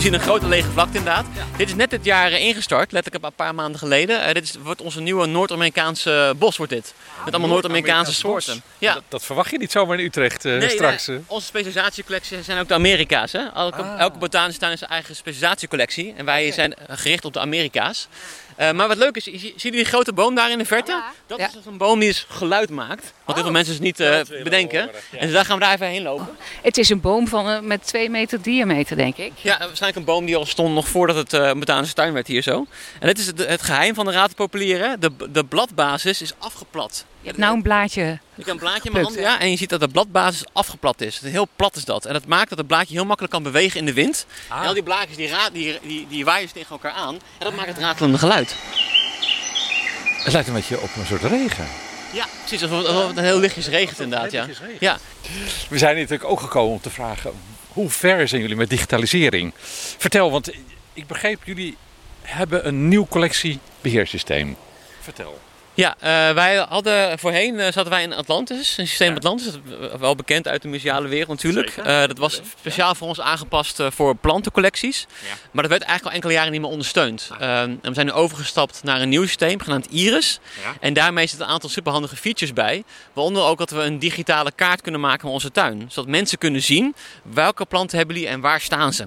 We 0.00 0.06
zien 0.06 0.14
een 0.14 0.20
grote 0.20 0.48
lege 0.48 0.70
vlakte 0.70 0.98
inderdaad. 0.98 1.26
Ja. 1.34 1.44
Dit 1.56 1.68
is 1.68 1.74
net 1.74 1.90
dit 1.90 2.04
jaar 2.04 2.32
ingestart, 2.32 2.92
letterlijk 2.92 3.24
een 3.24 3.32
paar 3.32 3.54
maanden 3.54 3.78
geleden. 3.78 4.20
Uh, 4.20 4.32
dit 4.32 4.42
is, 4.42 4.54
wordt 4.62 4.80
onze 4.80 5.00
nieuwe 5.00 5.26
Noord-Amerikaanse 5.26 6.34
bos 6.38 6.56
wordt 6.56 6.72
dit. 6.72 6.94
Met 7.24 7.34
allemaal 7.34 7.50
Noord-Amerikaanse 7.50 8.14
soorten. 8.14 8.62
Ja. 8.78 8.94
Dat, 8.94 9.02
dat, 9.08 9.24
verwacht 9.24 9.50
je 9.50 9.58
niet 9.58 9.70
zomaar 9.70 9.98
in 9.98 10.04
Utrecht 10.04 10.44
uh, 10.44 10.58
nee, 10.58 10.68
straks. 10.68 11.06
Nee. 11.06 11.20
Onze 11.26 11.46
specialisatiecollecties 11.46 12.44
zijn 12.44 12.60
ook 12.60 12.68
de 12.68 12.74
Amerika's. 12.74 13.32
Hè? 13.32 13.46
Elke, 13.54 13.82
ah. 13.82 14.00
elke 14.00 14.18
botanische 14.18 14.60
tuin 14.60 14.72
is 14.72 14.78
zijn 14.78 14.90
eigen 14.90 15.16
specialisatiecollectie. 15.16 16.14
En 16.16 16.24
wij 16.24 16.52
zijn 16.52 16.74
gericht 16.88 17.24
op 17.24 17.32
de 17.32 17.40
Amerika's. 17.40 18.08
Uh, 18.60 18.72
maar 18.72 18.88
wat 18.88 18.96
leuk 18.96 19.16
is, 19.16 19.24
zie 19.24 19.54
je 19.56 19.70
die 19.70 19.84
grote 19.84 20.12
boom 20.12 20.34
daar 20.34 20.50
in 20.50 20.58
de 20.58 20.64
verte? 20.64 20.90
Ja. 20.90 21.12
Dat 21.26 21.38
ja. 21.38 21.46
is 21.46 21.52
dus 21.52 21.66
een 21.66 21.76
boom 21.76 21.98
die 21.98 22.08
dus 22.08 22.26
geluid 22.28 22.70
maakt. 22.70 23.02
Wat 23.02 23.12
Oh. 23.24 23.34
heel 23.34 23.44
veel 23.44 23.52
mensen 23.52 23.72
dus 23.72 23.82
niet 23.82 24.00
uh, 24.00 24.42
bedenken. 24.42 24.80
horen, 24.80 25.00
ja. 25.10 25.18
En 25.18 25.26
dus 25.26 25.34
daar 25.34 25.44
gaan 25.44 25.58
we 25.58 25.64
daar 25.64 25.74
even 25.74 25.86
heen 25.86 26.02
lopen. 26.02 26.28
Het 26.62 26.78
is 26.78 26.88
een 26.88 27.00
boom 27.00 27.28
van, 27.28 27.50
uh, 27.50 27.60
met 27.60 27.86
2 27.86 28.10
meter 28.10 28.42
diameter, 28.42 28.96
denk 28.96 29.16
ik. 29.16 29.32
Ja, 29.36 29.58
waarschijnlijk 29.58 29.96
een 29.96 30.04
boom 30.04 30.24
die 30.26 30.36
al 30.36 30.46
stond 30.46 30.74
nog 30.74 30.88
voordat 30.88 31.16
het 31.16 31.32
uh, 31.32 31.52
botanische 31.52 31.94
tuin 31.94 32.12
werd 32.12 32.26
hier 32.26 32.42
zo. 32.42 32.66
En 33.00 33.06
dit 33.06 33.18
is 33.18 33.26
het, 33.26 33.46
het 33.46 33.62
geheim 33.62 33.94
van 33.94 34.04
de 34.04 34.12
Raad 34.12 34.34
populier. 34.34 34.96
De, 34.98 35.10
de 35.30 35.44
bladbasis 35.44 36.22
is 36.22 36.32
afgeplat. 36.38 37.04
Je 37.20 37.26
hebt 37.26 37.38
nou 37.38 37.54
een 37.54 37.62
blaadje. 37.62 38.18
Ik 38.36 38.46
heb 38.46 38.54
een 38.54 38.58
blaadje 38.58 38.84
in 38.84 38.92
mijn 38.92 39.04
hand, 39.04 39.18
ja, 39.18 39.40
en 39.40 39.50
je 39.50 39.56
ziet 39.56 39.68
dat 39.68 39.80
de 39.80 39.88
bladbasis 39.88 40.44
afgeplat 40.52 41.00
is. 41.00 41.20
Heel 41.20 41.48
plat 41.56 41.76
is 41.76 41.84
dat. 41.84 42.04
En 42.04 42.12
dat 42.12 42.26
maakt 42.26 42.48
dat 42.48 42.58
het 42.58 42.66
blaadje 42.66 42.94
heel 42.94 43.04
makkelijk 43.04 43.32
kan 43.32 43.42
bewegen 43.42 43.78
in 43.78 43.86
de 43.86 43.92
wind. 43.92 44.26
Ah. 44.48 44.60
En 44.60 44.66
al 44.66 44.74
die 44.74 44.82
blaadjes 44.82 45.16
die, 45.16 45.30
die, 45.52 45.78
die, 45.82 46.06
die 46.08 46.24
waaien 46.24 46.52
tegen 46.52 46.70
elkaar 46.70 46.92
aan. 46.92 47.14
En 47.14 47.20
dat 47.38 47.54
maakt 47.54 47.68
het 47.68 47.78
ratelende 47.78 48.18
geluid. 48.18 48.56
Het 50.22 50.32
lijkt 50.32 50.48
een 50.48 50.54
beetje 50.54 50.80
op 50.80 50.90
een 50.96 51.06
soort 51.06 51.22
regen. 51.22 51.66
Ja, 52.12 52.26
precies. 52.38 52.62
Alsof 52.62 52.86
alsof 52.86 53.08
het 53.08 53.16
een 53.16 53.24
heel 53.24 53.38
lichtjes 53.38 53.68
regent 53.68 54.00
inderdaad, 54.00 54.32
ja. 54.32 54.46
Ja, 54.80 54.98
We 55.68 55.78
zijn 55.78 55.92
hier 55.92 56.02
natuurlijk 56.02 56.30
ook 56.30 56.40
gekomen 56.40 56.72
om 56.72 56.80
te 56.80 56.90
vragen, 56.90 57.32
hoe 57.68 57.90
ver 57.90 58.28
zijn 58.28 58.40
jullie 58.40 58.56
met 58.56 58.70
digitalisering? 58.70 59.52
Vertel, 59.98 60.30
want 60.30 60.50
ik 60.92 61.06
begreep, 61.06 61.44
jullie 61.44 61.76
hebben 62.22 62.66
een 62.66 62.88
nieuw 62.88 63.06
collectiebeheersysteem. 63.06 64.56
Vertel. 65.00 65.40
Ja, 65.80 65.94
eh, 65.98 66.34
wij 66.34 66.56
hadden 66.56 67.18
voorheen 67.18 67.58
eh, 67.58 67.72
zaten 67.72 67.90
wij 67.90 68.02
in 68.02 68.12
Atlantis, 68.12 68.78
een 68.78 68.86
systeem 68.86 69.08
Ja. 69.10 69.14
Atlantis, 69.16 69.46
wel 69.98 70.14
bekend 70.14 70.48
uit 70.48 70.62
de 70.62 70.68
museale 70.68 71.08
wereld 71.08 71.28
natuurlijk. 71.28 71.76
Eh, 71.76 71.84
dat 72.00 72.18
was 72.18 72.40
speciaal 72.58 72.94
voor 72.94 73.08
ons 73.08 73.20
aangepast 73.20 73.82
voor 73.88 74.16
plantencollecties, 74.16 75.06
Ja. 75.08 75.34
maar 75.50 75.62
dat 75.62 75.70
werd 75.70 75.82
eigenlijk 75.82 76.04
al 76.04 76.12
enkele 76.14 76.32
jaren 76.32 76.52
niet 76.52 76.60
meer 76.60 76.70
ondersteund. 76.70 77.30
Eh, 77.38 77.60
en 77.60 77.78
we 77.82 77.94
zijn 77.94 78.06
nu 78.06 78.12
overgestapt 78.12 78.82
naar 78.82 79.00
een 79.00 79.08
nieuw 79.08 79.22
systeem 79.22 79.60
genaamd 79.60 79.86
Iris. 79.90 80.40
Ja. 80.62 80.74
En 80.80 80.92
daarmee 80.92 81.26
zitten 81.26 81.46
een 81.46 81.52
aantal 81.52 81.70
superhandige 81.70 82.16
features 82.16 82.52
bij, 82.52 82.84
waaronder 83.12 83.42
ook 83.42 83.58
dat 83.58 83.70
we 83.70 83.80
een 83.82 83.98
digitale 83.98 84.52
kaart 84.54 84.80
kunnen 84.80 85.00
maken 85.00 85.20
van 85.20 85.30
onze 85.30 85.50
tuin, 85.52 85.84
zodat 85.88 86.10
mensen 86.10 86.38
kunnen 86.38 86.62
zien 86.62 86.94
welke 87.22 87.64
planten 87.64 87.98
hebben 87.98 88.16
jullie 88.16 88.30
en 88.30 88.40
waar 88.40 88.60
staan 88.60 88.92
ze. 88.92 89.04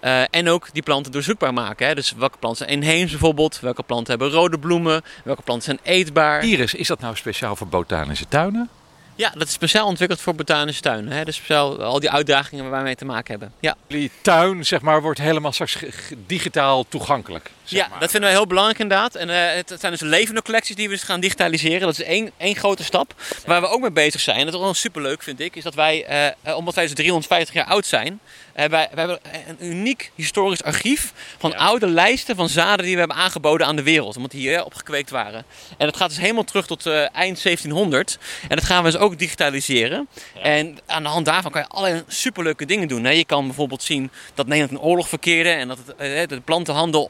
Eh, 0.00 0.22
en 0.30 0.48
ook 0.48 0.68
die 0.72 0.82
planten 0.82 1.12
doorzoekbaar 1.12 1.52
maken. 1.54 1.86
Hè? 1.86 1.94
Dus 1.94 2.12
welke 2.12 2.38
planten 2.38 2.66
zijn 2.66 2.82
inheems 2.82 3.10
bijvoorbeeld, 3.10 3.60
welke 3.60 3.82
planten 3.82 4.18
hebben 4.18 4.38
rode 4.38 4.58
bloemen, 4.58 5.02
welke 5.24 5.42
planten 5.42 5.64
zijn 5.64 5.96
eetbaar. 5.96 6.44
Iris, 6.44 6.74
is 6.74 6.86
dat 6.86 7.00
nou 7.00 7.16
speciaal 7.16 7.56
voor 7.56 7.66
botanische 7.66 8.28
tuinen? 8.28 8.68
Ja, 9.14 9.30
dat 9.34 9.46
is 9.46 9.52
speciaal 9.52 9.86
ontwikkeld 9.86 10.20
voor 10.20 10.34
botanische 10.34 10.82
tuinen. 10.82 11.12
Hè? 11.12 11.24
Dus 11.24 11.36
speciaal 11.36 11.82
al 11.82 12.00
die 12.00 12.10
uitdagingen 12.10 12.64
waar 12.64 12.72
wij 12.72 12.82
mee 12.82 12.96
te 12.96 13.04
maken 13.04 13.30
hebben. 13.30 13.52
Ja, 13.60 13.76
Jullie 13.86 14.10
tuin, 14.22 14.66
zeg 14.66 14.80
maar, 14.80 15.02
wordt 15.02 15.20
helemaal 15.20 15.52
straks 15.52 15.78
digitaal 16.26 16.84
toegankelijk. 16.88 17.50
Zeg 17.70 17.82
ja, 17.82 17.88
maar. 17.88 18.00
dat 18.00 18.10
vinden 18.10 18.28
wij 18.28 18.38
heel 18.38 18.46
belangrijk 18.46 18.78
inderdaad. 18.78 19.14
En 19.14 19.30
eh, 19.30 19.54
het 19.54 19.80
zijn 19.80 19.92
dus 19.92 20.00
levende 20.00 20.42
collecties 20.42 20.76
die 20.76 20.88
we 20.88 20.94
dus 20.94 21.02
gaan 21.02 21.20
digitaliseren. 21.20 21.80
Dat 21.80 21.98
is 21.98 22.02
één, 22.02 22.30
één 22.36 22.56
grote 22.56 22.84
stap. 22.84 23.14
Waar 23.46 23.60
we 23.60 23.66
ook 23.66 23.80
mee 23.80 23.90
bezig 23.90 24.20
zijn, 24.20 24.44
dat 24.44 24.54
is 24.54 24.60
wel 24.60 24.74
superleuk 24.74 25.22
vind 25.22 25.40
ik, 25.40 25.56
is 25.56 25.62
dat 25.62 25.74
wij, 25.74 26.04
eh, 26.04 26.26
eh, 26.26 26.56
omdat 26.56 26.74
wij 26.74 26.84
dus 26.84 26.94
350 26.94 27.54
jaar 27.54 27.64
oud 27.64 27.86
zijn, 27.86 28.20
eh, 28.52 28.68
wij, 28.68 28.88
wij 28.94 29.06
hebben 29.06 29.18
een 29.58 29.66
uniek 29.66 30.10
historisch 30.14 30.62
archief 30.62 31.12
van 31.38 31.50
Ja. 31.50 31.56
oude 31.56 31.86
lijsten 31.86 32.36
van 32.36 32.48
zaden 32.48 32.84
die 32.84 32.92
we 32.94 32.98
hebben 32.98 33.16
aangeboden 33.16 33.66
aan 33.66 33.76
de 33.76 33.82
wereld. 33.82 34.16
Omdat 34.16 34.30
die 34.30 34.40
hier 34.40 34.64
opgekweekt 34.64 35.10
waren. 35.10 35.44
En 35.78 35.86
dat 35.86 35.96
gaat 35.96 36.08
dus 36.08 36.18
helemaal 36.18 36.44
terug 36.44 36.66
tot 36.66 36.86
eind 37.12 37.42
1700. 37.42 38.18
En 38.48 38.56
dat 38.56 38.64
gaan 38.64 38.84
we 38.84 38.90
dus 38.90 39.00
ook 39.00 39.18
digitaliseren. 39.18 40.08
En 40.42 40.78
aan 40.86 41.02
de 41.02 41.08
hand 41.08 41.24
daarvan 41.26 41.50
kan 41.50 41.60
je 41.60 41.68
allerlei 41.68 42.02
superleuke 42.06 42.64
dingen 42.66 42.88
doen. 42.88 43.04
Hè. 43.04 43.10
Je 43.10 43.24
kan 43.24 43.46
bijvoorbeeld 43.46 43.82
zien 43.82 44.10
dat 44.34 44.46
Nederland 44.46 44.78
in 44.78 44.86
oorlog 44.88 45.08
verkeerde 45.08 45.50
en 45.50 45.68
dat 45.68 45.78
het, 45.96 46.28
de 46.28 46.40
plantenhandel 46.40 47.08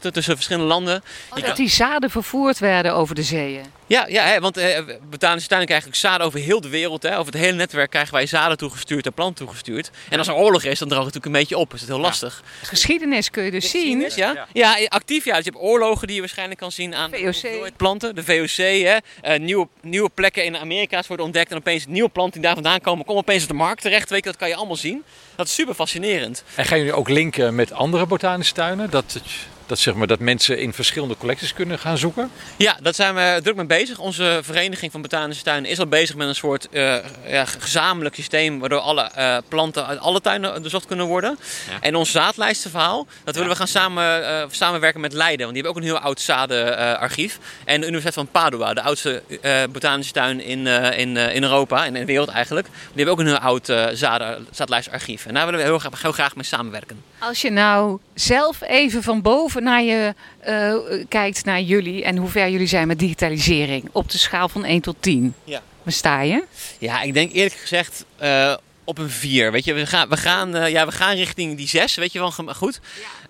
tussen 0.00 0.34
verschillende 0.34 0.68
landen. 0.68 1.02
Kan- 1.28 1.40
Dat 1.42 1.56
die 1.56 1.68
zaden 1.68 2.10
vervoerd 2.10 2.58
werden 2.58 2.94
over 2.94 3.14
de 3.14 3.22
zeeën. 3.22 3.64
ja, 3.86 4.06
ja 4.08 4.24
hè, 4.24 4.40
want 4.40 4.56
eh, 4.56 4.78
botanische 5.10 5.48
tuinen 5.48 5.68
krijgen 5.68 5.68
eigenlijk 5.68 5.96
zaden 5.96 6.26
over 6.26 6.38
heel 6.40 6.60
de 6.60 6.68
wereld. 6.68 7.02
Hè. 7.02 7.18
Over 7.18 7.32
het 7.32 7.42
hele 7.42 7.56
netwerk 7.56 7.90
krijgen 7.90 8.14
wij 8.14 8.26
zaden 8.26 8.56
toegestuurd 8.56 9.06
en 9.06 9.12
planten 9.12 9.44
toegestuurd. 9.44 9.90
En 10.08 10.18
als 10.18 10.28
er 10.28 10.34
oorlog 10.34 10.62
is, 10.64 10.78
dan 10.78 10.88
droogt 10.88 11.04
het 11.04 11.14
natuurlijk 11.14 11.26
een 11.26 11.32
beetje 11.48 11.56
op. 11.64 11.74
Is 11.74 11.80
het 11.80 11.88
heel 11.88 11.98
lastig. 12.00 12.42
Geschiedenis 12.62 13.30
kun 13.30 13.42
je 13.44 13.50
dus 13.50 13.70
zien. 13.70 13.80
Geschiedenis, 14.02 14.14
ja? 14.14 14.46
Ja, 14.52 14.86
actief 14.88 15.24
ja. 15.24 15.36
Dus 15.36 15.44
je 15.44 15.50
hebt 15.50 15.62
oorlogen 15.64 16.06
die 16.06 16.14
je 16.14 16.20
waarschijnlijk 16.20 16.60
kan 16.60 16.72
zien 16.72 16.94
aan 16.94 17.10
de 17.10 17.32
VOC. 17.32 17.76
planten. 17.76 18.14
De 18.14 18.24
VOC, 18.24 18.56
hè. 18.56 18.96
Eh, 19.22 19.38
nieuwe, 19.40 19.68
nieuwe 19.82 20.10
plekken 20.14 20.44
in 20.44 20.56
Amerika's 20.56 21.06
worden 21.06 21.26
ontdekt. 21.26 21.50
En 21.50 21.56
opeens 21.56 21.86
nieuwe 21.86 22.08
planten 22.08 22.32
die 22.32 22.42
daar 22.42 22.54
vandaan 22.54 22.80
komen, 22.80 23.04
komen 23.04 23.22
opeens 23.22 23.42
op 23.42 23.48
de 23.48 23.54
markt 23.54 23.82
terecht. 23.82 24.10
Weet 24.10 24.24
je, 24.24 24.30
dat 24.30 24.38
kan 24.38 24.48
je 24.48 24.54
allemaal 24.56 24.76
zien. 24.76 25.04
Dat 25.36 25.46
is 25.46 25.54
super 25.54 25.74
fascinerend. 25.74 26.44
En 26.54 26.64
gaan 26.64 26.78
jullie 26.78 26.92
ook 26.92 27.08
linken 27.08 27.54
met 27.54 27.72
andere 27.72 28.06
botanische 28.06 28.54
tuinen? 28.54 28.90
Dat, 28.90 29.20
dat, 29.66 29.78
zeg 29.78 29.94
maar, 29.94 30.06
dat 30.06 30.18
mensen 30.18 30.58
in 30.58 30.72
verschillende 30.72 31.16
collecties 31.16 31.52
kunnen 31.52 31.78
gaan 31.78 31.98
zoeken? 31.98 32.30
Ja, 32.56 32.76
daar 32.82 32.94
zijn 32.94 33.14
we 33.14 33.40
druk 33.42 33.56
mee 33.56 33.66
bezig. 33.66 33.98
Onze 33.98 34.40
vereniging 34.42 34.92
van 34.92 35.02
botanische 35.02 35.44
tuinen 35.44 35.70
is 35.70 35.78
al 35.78 35.86
bezig 35.86 36.16
met 36.16 36.28
een 36.28 36.34
soort 36.34 36.68
eh, 36.68 36.96
ja, 37.26 37.44
gezamenlijk 37.44 38.14
systeem 38.14 38.58
waardoor 38.58 38.78
alle 38.78 39.02
eh, 39.02 39.36
planten 39.48 39.86
uit 39.86 39.98
alle 39.98 40.20
tuinen 40.20 40.62
bezocht 40.62 40.86
kunnen 40.86 41.06
worden. 41.06 41.38
Ja. 41.70 41.76
En 41.80 41.94
ons 41.94 42.10
zaadlijstenverhaal, 42.10 43.06
dat 43.24 43.34
willen 43.34 43.50
we 43.50 43.56
gaan 43.56 43.68
samen, 43.68 44.26
eh, 44.26 44.44
samenwerken 44.50 45.00
met 45.00 45.12
Leiden. 45.12 45.46
Want 45.46 45.54
die 45.54 45.64
hebben 45.64 45.82
ook 45.82 45.88
een 45.88 45.96
heel 45.96 46.06
oud 46.06 46.20
zadenarchief. 46.20 47.38
en 47.64 47.80
de 47.80 47.86
Universiteit 47.86 48.14
van 48.14 48.28
Padua, 48.42 48.74
de 48.74 48.82
oudste 48.82 49.22
eh, 49.40 49.62
botanische 49.72 50.12
tuin 50.12 50.40
in, 50.40 50.66
eh, 50.66 50.98
in, 50.98 51.16
eh, 51.16 51.34
in 51.34 51.42
Europa 51.42 51.84
en 51.84 51.94
in 51.94 52.00
de 52.00 52.06
wereld 52.06 52.28
eigenlijk. 52.28 52.66
Die 52.66 53.04
hebben 53.04 53.12
ook 53.12 53.20
een 53.20 53.26
heel 53.26 53.50
oud 53.50 53.68
eh 53.68 53.86
zaden, 53.92 54.46
zaadlijstarchief. 54.50 55.26
En 55.26 55.34
daar 55.34 55.44
willen 55.44 55.60
we 55.60 55.66
heel 55.66 55.78
graag, 55.78 56.02
heel 56.02 56.12
graag 56.12 56.34
mee 56.34 56.44
samenwerken. 56.44 57.02
Als 57.18 57.40
je 57.40 57.50
nou 57.50 57.98
zelf 58.14 58.60
even 58.60 59.02
van 59.02 59.22
boven 59.22 59.55
naar 59.62 59.82
je 59.82 60.14
eh, 60.38 60.74
kijkt 61.08 61.44
naar 61.44 61.60
jullie 61.60 62.04
en 62.04 62.16
hoe 62.16 62.28
ver 62.28 62.48
jullie 62.48 62.66
zijn 62.66 62.86
met 62.86 62.98
digitalisering 62.98 63.88
op 63.92 64.10
de 64.10 64.18
schaal 64.18 64.48
van 64.48 64.64
1 64.64 64.80
tot 64.80 64.96
10. 65.00 65.34
Ja. 65.44 65.62
Waar 65.82 65.92
sta 65.92 66.20
je? 66.20 66.44
Ja, 66.78 67.02
ik 67.02 67.14
denk 67.14 67.32
eerlijk 67.32 67.54
gezegd 67.54 68.04
eh, 68.16 68.54
op 68.84 68.98
een 68.98 69.10
4. 69.10 69.52
Weet 69.52 69.64
je, 69.64 69.72
we 69.72 69.86
gaan, 69.86 70.08
we, 70.08 70.16
gaan, 70.16 70.56
eh, 70.56 70.70
ja, 70.70 70.86
we 70.86 70.92
gaan 70.92 71.16
richting 71.16 71.56
die 71.56 71.68
6, 71.68 71.94
weet 71.94 72.12
je 72.12 72.18
wel, 72.18 72.30
goed. 72.30 72.80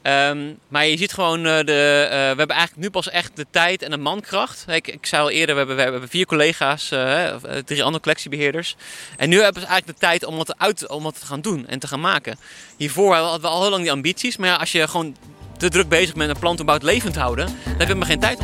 Ehm, 0.02 0.52
maar 0.68 0.86
je 0.86 0.96
ziet 0.96 1.12
gewoon, 1.12 1.42
de, 1.42 1.62
we 1.64 2.36
hebben 2.36 2.56
eigenlijk 2.56 2.76
nu 2.76 2.90
pas 2.90 3.10
echt 3.10 3.36
de 3.36 3.46
tijd 3.50 3.82
en 3.82 3.90
de 3.90 3.96
mankracht. 3.96 4.64
Ik, 4.68 4.88
ik 4.88 5.06
zei 5.06 5.22
al 5.22 5.30
eerder, 5.30 5.54
we 5.54 5.58
hebben, 5.58 5.76
we 5.76 5.82
hebben 5.82 6.08
vier 6.08 6.26
collega's, 6.26 6.88
drie 7.64 7.82
andere 7.82 8.02
collectiebeheerders. 8.02 8.76
En 9.16 9.28
nu 9.28 9.40
hebben 9.40 9.62
ze 9.62 9.68
eigenlijk 9.68 9.98
de 9.98 10.06
tijd 10.06 10.24
om 10.24 10.38
het, 10.38 10.58
uit, 10.58 10.88
om 10.88 11.06
het 11.06 11.20
te 11.20 11.26
gaan 11.26 11.40
doen 11.40 11.66
en 11.66 11.78
te 11.78 11.86
gaan 11.86 12.00
maken. 12.00 12.38
Hiervoor 12.76 13.14
hadden 13.14 13.40
we 13.40 13.46
al 13.46 13.60
heel 13.60 13.70
lang 13.70 13.82
die 13.82 13.92
ambities. 13.92 14.36
Maar 14.36 14.48
ja, 14.48 14.56
als 14.56 14.72
je 14.72 14.88
gewoon 14.88 15.16
te 15.56 15.68
druk 15.68 15.88
bezig 15.88 16.14
met 16.14 16.28
een 16.28 16.38
plantenbouw 16.38 16.78
levend 16.80 17.16
houden, 17.16 17.46
dan 17.46 17.54
heb 17.64 17.78
je 17.78 17.84
helemaal 17.86 18.08
geen 18.08 18.20
tijd. 18.20 18.38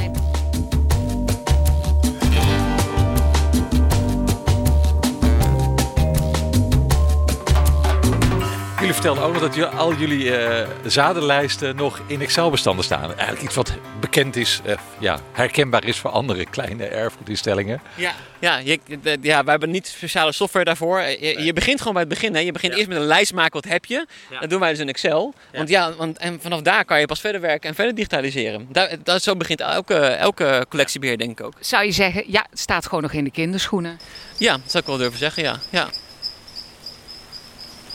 Jullie 8.82 8.96
vertelden 8.96 9.24
ook 9.24 9.40
nog 9.40 9.50
dat 9.50 9.72
al 9.74 9.94
jullie 9.94 10.36
eh, 10.36 10.68
zadenlijsten 10.86 11.76
nog 11.76 12.00
in 12.06 12.20
Excel-bestanden 12.20 12.84
staan. 12.84 13.08
Eigenlijk 13.08 13.42
iets 13.42 13.54
wat 13.54 13.72
bekend 14.00 14.36
is, 14.36 14.60
eh, 14.64 14.76
ja, 14.98 15.18
herkenbaar 15.32 15.84
is 15.84 15.98
voor 15.98 16.10
andere 16.10 16.44
kleine 16.46 16.84
erfgoedinstellingen. 16.84 17.80
Ja, 17.94 18.12
ja, 18.40 18.58
je, 18.58 18.78
de- 19.02 19.18
ja, 19.20 19.44
we 19.44 19.50
hebben 19.50 19.70
niet 19.70 19.86
speciale 19.86 20.32
software 20.32 20.64
daarvoor. 20.64 21.00
Je, 21.00 21.42
je 21.42 21.52
begint 21.52 21.78
gewoon 21.78 21.92
bij 21.92 22.02
het 22.02 22.10
begin. 22.12 22.34
Hè. 22.34 22.40
Je 22.40 22.52
begint 22.52 22.74
eerst 22.74 22.88
met 22.88 22.96
een 22.96 23.04
lijst 23.04 23.34
maken, 23.34 23.52
wat 23.52 23.72
heb 23.72 23.84
je? 23.84 24.06
Ja. 24.30 24.40
Dat 24.40 24.50
doen 24.50 24.60
wij 24.60 24.70
dus 24.70 24.78
in 24.78 24.88
Excel. 24.88 25.34
Want 25.52 25.68
ja, 25.68 25.92
want, 25.94 26.18
en 26.18 26.38
vanaf 26.42 26.60
daar 26.60 26.84
kan 26.84 27.00
je 27.00 27.06
pas 27.06 27.20
verder 27.20 27.40
werken 27.40 27.68
en 27.68 27.74
verder 27.74 27.94
digitaliseren. 27.94 28.66
Daar, 28.70 28.90
dat, 29.04 29.22
zo 29.22 29.36
begint 29.36 29.60
elke, 29.60 29.94
elke 29.96 30.66
collectiebeheer 30.68 31.18
denk 31.18 31.30
ik 31.30 31.46
ook. 31.46 31.52
Zou 31.60 31.84
je 31.84 31.92
zeggen, 31.92 32.24
ja, 32.26 32.46
het 32.50 32.60
staat 32.60 32.86
gewoon 32.86 33.02
nog 33.02 33.12
in 33.12 33.24
de 33.24 33.30
kinderschoenen. 33.30 33.98
Ja, 34.36 34.52
dat 34.52 34.70
zou 34.70 34.82
ik 34.82 34.88
wel 34.88 34.98
durven 34.98 35.18
zeggen, 35.18 35.42
ja. 35.42 35.56
ja. 35.70 35.88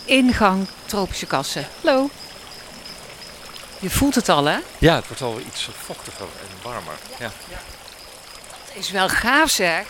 Ingang 0.08 0.68
tropische 0.86 1.26
kassen. 1.26 1.68
Hallo. 1.84 2.10
Je 3.80 3.90
voelt 3.90 4.16
het 4.16 4.30
al, 4.30 4.46
hè? 4.46 4.58
Ja, 4.78 4.96
het 4.96 5.08
wordt 5.08 5.22
al 5.22 5.40
iets 5.40 5.70
vochtiger 5.86 6.28
en 6.42 6.48
warmer. 6.62 6.94
Ja. 7.20 7.32
Het 8.66 8.76
is 8.76 8.92
wel 8.92 9.10
gaaf, 9.10 9.50
zeg. 9.50 9.86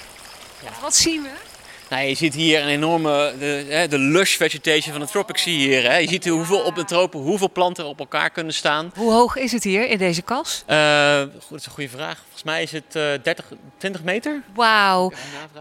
Wat 0.81 0.95
zien 0.95 1.21
we? 1.21 1.46
Nou, 1.89 2.03
je 2.03 2.15
ziet 2.15 2.33
hier 2.33 2.61
een 2.61 2.67
enorme, 2.67 3.33
de, 3.39 3.65
hè, 3.69 3.87
de 3.87 3.97
lush 3.99 4.35
vegetation 4.35 4.91
van 4.91 5.01
de 5.01 5.07
tropics 5.11 5.41
zie 5.41 5.59
je 5.59 5.67
hier. 5.67 5.91
Hè. 5.91 5.97
Je 5.97 6.07
ziet 6.07 6.27
hoeveel 6.27 6.59
op 6.59 6.75
de 6.75 6.83
tropen, 6.83 7.19
hoeveel 7.19 7.51
planten 7.51 7.83
er 7.83 7.89
op 7.89 7.99
elkaar 7.99 8.29
kunnen 8.29 8.53
staan. 8.53 8.91
Hoe 8.95 9.11
hoog 9.11 9.35
is 9.35 9.51
het 9.51 9.63
hier 9.63 9.89
in 9.89 9.97
deze 9.97 10.21
kas? 10.21 10.63
Eh, 10.65 11.19
goed, 11.19 11.49
dat 11.49 11.59
is 11.59 11.65
een 11.65 11.71
goede 11.71 11.89
vraag. 11.89 12.17
Volgens 12.17 12.43
mij 12.43 12.63
is 12.63 12.71
het 12.71 12.95
eh 12.95 13.03
30, 13.23 13.51
20 13.77 14.03
meter. 14.03 14.41
Wauw. 14.55 15.11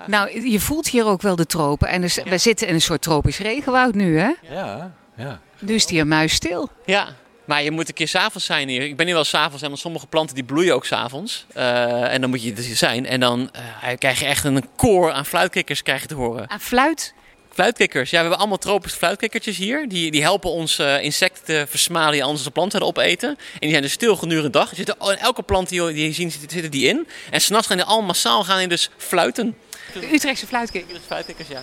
Nou, 0.06 0.50
je 0.50 0.60
voelt 0.60 0.88
hier 0.88 1.06
ook 1.06 1.22
wel 1.22 1.36
de 1.36 1.46
tropen. 1.46 1.88
En 1.88 2.00
dus, 2.00 2.18
we 2.24 2.38
zitten 2.38 2.68
in 2.68 2.74
een 2.74 2.80
soort 2.80 3.02
tropisch 3.02 3.38
regenwoud 3.38 3.94
nu, 3.94 4.18
hè? 4.18 4.30
Ja, 4.50 4.92
ja. 5.16 5.40
Nu 5.58 5.74
is 5.74 5.82
het 5.82 5.90
hier 5.90 6.06
muisstil. 6.06 6.68
Ja, 6.84 7.08
maar 7.46 7.62
je 7.62 7.70
moet 7.70 7.88
een 7.88 7.94
keer 7.94 8.08
s'avonds 8.08 8.46
zijn 8.46 8.68
hier. 8.68 8.82
Ik 8.82 8.96
ben 8.96 9.06
hier 9.06 9.14
wel 9.14 9.24
s'avonds 9.24 9.62
want 9.62 9.78
sommige 9.78 10.06
planten 10.06 10.34
die 10.34 10.44
bloeien 10.44 10.74
ook 10.74 10.86
s'avonds. 10.86 11.46
Eh 11.54 12.12
en 12.12 12.20
dan 12.20 12.30
moet 12.30 12.42
je 12.42 12.52
er 12.52 12.62
zijn. 12.62 13.06
En 13.06 13.20
dan 13.20 13.50
eh, 13.82 13.88
krijg 13.98 14.18
je 14.20 14.26
echt 14.26 14.44
een 14.44 14.68
koor 14.76 15.12
aan 15.12 15.26
fluitkikkers 15.26 15.82
krijg 15.82 16.00
je 16.02 16.06
te 16.08 16.14
horen. 16.14 16.50
Aan 16.50 16.60
fluit. 16.60 17.14
Fluitkikkers, 17.52 18.10
ja, 18.10 18.14
we 18.16 18.20
hebben 18.20 18.38
allemaal 18.38 18.58
tropische 18.58 18.98
fluitkikkertjes 18.98 19.56
hier. 19.56 19.88
Die, 19.88 20.10
die 20.10 20.22
helpen 20.22 20.50
ons 20.50 20.78
eh, 20.78 21.02
insecten 21.02 21.44
te 21.44 21.66
versmalen 21.68 22.12
die 22.12 22.24
anders 22.24 22.42
de 22.44 22.50
planten 22.50 22.80
opeten. 22.82 23.28
En 23.28 23.36
die 23.60 23.70
zijn 23.70 23.82
dus 23.82 23.92
stil 23.92 24.16
gedurende 24.16 24.50
de 24.50 24.58
dag. 24.58 24.70
Er 24.70 24.76
zitten, 24.76 24.96
in 25.00 25.16
elke 25.16 25.42
plant 25.42 25.68
die, 25.68 25.82
je- 25.82 25.92
die 25.92 26.06
je 26.06 26.12
ziet, 26.12 26.32
zitten, 26.50 26.70
die 26.70 26.88
in. 26.88 27.06
En 27.30 27.40
s'nachts 27.40 27.66
gaan 27.66 27.76
die 27.76 27.86
allemaal 27.86 28.06
massaal 28.06 28.44
gaan 28.44 28.58
die 28.58 28.68
dus 28.68 28.90
fluiten. 28.96 29.56
De 29.92 30.12
Utrechtse 30.14 30.46
fluitkikker. 30.46 30.92
Dus 30.94 31.02
fluitkikkers, 31.06 31.48
ja. 31.48 31.62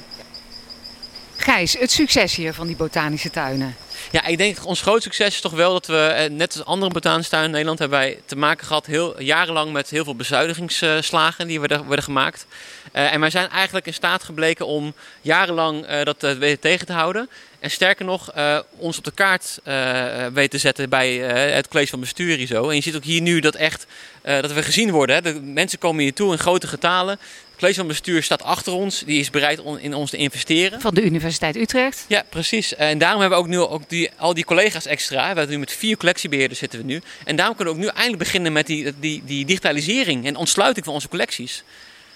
Gijs, 1.38 1.78
het 1.80 1.92
succes 1.92 2.36
hier 2.36 2.54
van 2.54 2.68
die 2.68 2.75
botanische 2.75 3.30
tuinen. 3.30 3.75
Ja, 4.12 4.26
ik 4.26 4.38
denk 4.38 4.66
ons 4.66 4.82
groot 4.82 5.04
succes 5.04 5.28
is 5.28 5.42
toch 5.42 5.52
wel 5.52 5.74
dat 5.74 5.88
we, 5.88 5.98
eh, 5.98 6.30
net 6.30 6.54
als 6.58 6.66
andere 6.66 6.92
botanische 6.92 7.30
tuinen 7.30 7.50
in 7.50 7.56
Nederland, 7.56 7.80
hebben 7.80 8.00
wij 8.00 8.20
te 8.26 8.36
maken 8.36 8.68
gehad 8.68 8.86
heel, 8.86 9.22
jarenlang 9.22 9.72
met 9.72 9.90
heel 9.90 10.04
veel 10.04 10.16
bezuinigingsslagen 10.16 11.48
die 11.48 11.60
werden, 11.60 11.88
werden 11.88 12.04
gemaakt. 12.04 12.46
Eh, 12.92 13.14
en 13.14 13.20
wij 13.20 13.30
zijn 13.30 13.50
eigenlijk 13.50 13.86
in 13.86 13.94
staat 13.94 14.24
gebleken 14.24 14.66
om 14.66 14.94
jarenlang 15.22 15.86
eh, 15.86 16.04
dat 16.04 16.22
weten 16.22 16.60
tegen 16.60 16.86
te 16.86 16.94
houden. 16.94 17.30
En 17.60 17.72
sterker 17.72 18.06
nog, 18.06 18.32
ons 18.78 18.98
op 18.98 19.04
de 19.04 19.12
kaart 19.12 19.60
weten 20.34 20.50
te 20.50 20.58
zetten 20.58 20.90
bij 20.90 21.16
het 21.54 21.68
college 21.68 21.90
van 21.90 22.00
bestuur 22.00 22.38
hier 22.38 22.48
zo. 22.48 22.70
En 22.70 22.76
je 22.76 22.82
ziet 22.82 22.96
ook 22.96 23.04
hier 23.04 23.22
nu 23.22 23.40
dat 23.40 23.56
echt 23.56 23.86
dat 24.22 24.54
we 24.54 24.64
gezien 24.64 24.92
worden. 24.92 25.16
Hè. 25.16 25.22
De 25.22 25.42
mensen 25.42 25.80
komen 25.80 26.04
hier 26.04 26.14
toe 26.14 26.32
in 26.32 26.38
grote 26.38 26.68
getalen. 26.68 27.20
Het 27.54 27.62
college 27.62 27.78
van 27.78 27.88
bestuur 27.88 28.24
staat 28.24 28.44
achter 28.44 28.74
ons. 28.74 29.04
Die 29.06 29.20
is 29.20 29.30
bereid 29.30 29.60
om 29.60 29.78
in 29.78 29.94
ons 29.94 30.10
te 30.10 30.18
investeren. 30.18 30.82
Van 30.82 30.94
de 30.94 31.04
Universiteit 31.04 31.56
Utrecht. 31.56 32.06
Ja, 32.08 32.24
precies. 32.30 32.76
En 32.76 32.98
daarom 32.98 33.20
hebben 33.20 33.38
we 33.40 33.44
ook 33.44 33.50
nu 33.50 33.60
ook 33.60 33.90
die, 33.94 34.10
al 34.18 34.34
die 34.34 34.46
collega's 34.46 34.86
extra. 34.86 35.20
We 35.22 35.26
hebben 35.38 35.50
nu 35.50 35.58
met 35.58 35.72
vier 35.72 35.98
collectiebeheerders 35.98 36.60
zitten 36.60 36.80
we 36.80 36.86
nu. 36.86 37.02
En 37.26 37.36
daarom 37.36 37.56
kunnen 37.56 37.74
we 37.74 37.80
ook 37.80 37.86
nu 37.86 37.92
eindelijk 37.92 38.24
beginnen 38.24 38.54
met 38.54 38.68
die, 38.68 38.94
die, 39.00 39.22
die 39.26 39.46
digitalisering 39.46 40.26
en 40.26 40.36
ontsluiting 40.36 40.86
van 40.86 40.94
onze 40.94 41.08
collecties. 41.10 41.64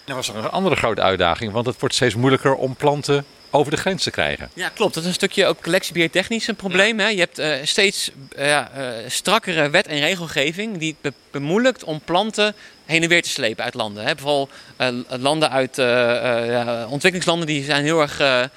Er 0.05 0.15
was 0.15 0.27
nog 0.27 0.43
een 0.43 0.49
andere 0.49 0.75
grote 0.75 1.01
uitdaging, 1.01 1.51
want 1.51 1.65
het 1.65 1.79
wordt 1.79 1.95
steeds 1.95 2.15
moeilijker 2.15 2.55
om 2.55 2.75
planten 2.75 3.25
over 3.51 3.71
de 3.71 3.77
grens 3.77 4.03
te 4.03 4.11
krijgen. 4.11 4.49
Ja, 4.53 4.69
klopt. 4.69 4.93
Dat 4.93 5.03
is 5.03 5.09
een 5.09 5.15
stukje 5.15 5.45
ook 5.45 5.61
collectiebeheer 5.61 6.09
technisch 6.09 6.47
een 6.47 6.55
probleem. 6.55 6.99
Hè? 6.99 7.07
Je 7.07 7.19
hebt 7.19 7.39
eh, 7.39 7.51
steeds 7.63 8.11
eh, 8.35 8.57
eh, 8.57 8.65
strakkere 9.07 9.69
wet- 9.69 9.87
en 9.87 9.99
regelgeving 9.99 10.77
die 10.77 10.89
het 10.89 11.01
be- 11.01 11.19
bemoeilijkt 11.31 11.83
om 11.83 12.01
planten 12.05 12.55
heen 12.85 13.03
en 13.03 13.09
weer 13.09 13.21
te 13.21 13.29
slepen 13.29 13.63
uit 13.63 13.73
landen. 13.73 14.05
Hè? 14.05 14.13
Vooral 14.17 14.49
landen 15.07 15.49
uit 15.49 15.75
ja, 15.75 16.85
ontwikkelingslanden 16.85 17.47
die 17.47 17.63
zijn 17.63 17.83
heel 17.83 18.01
erg... 18.01 18.49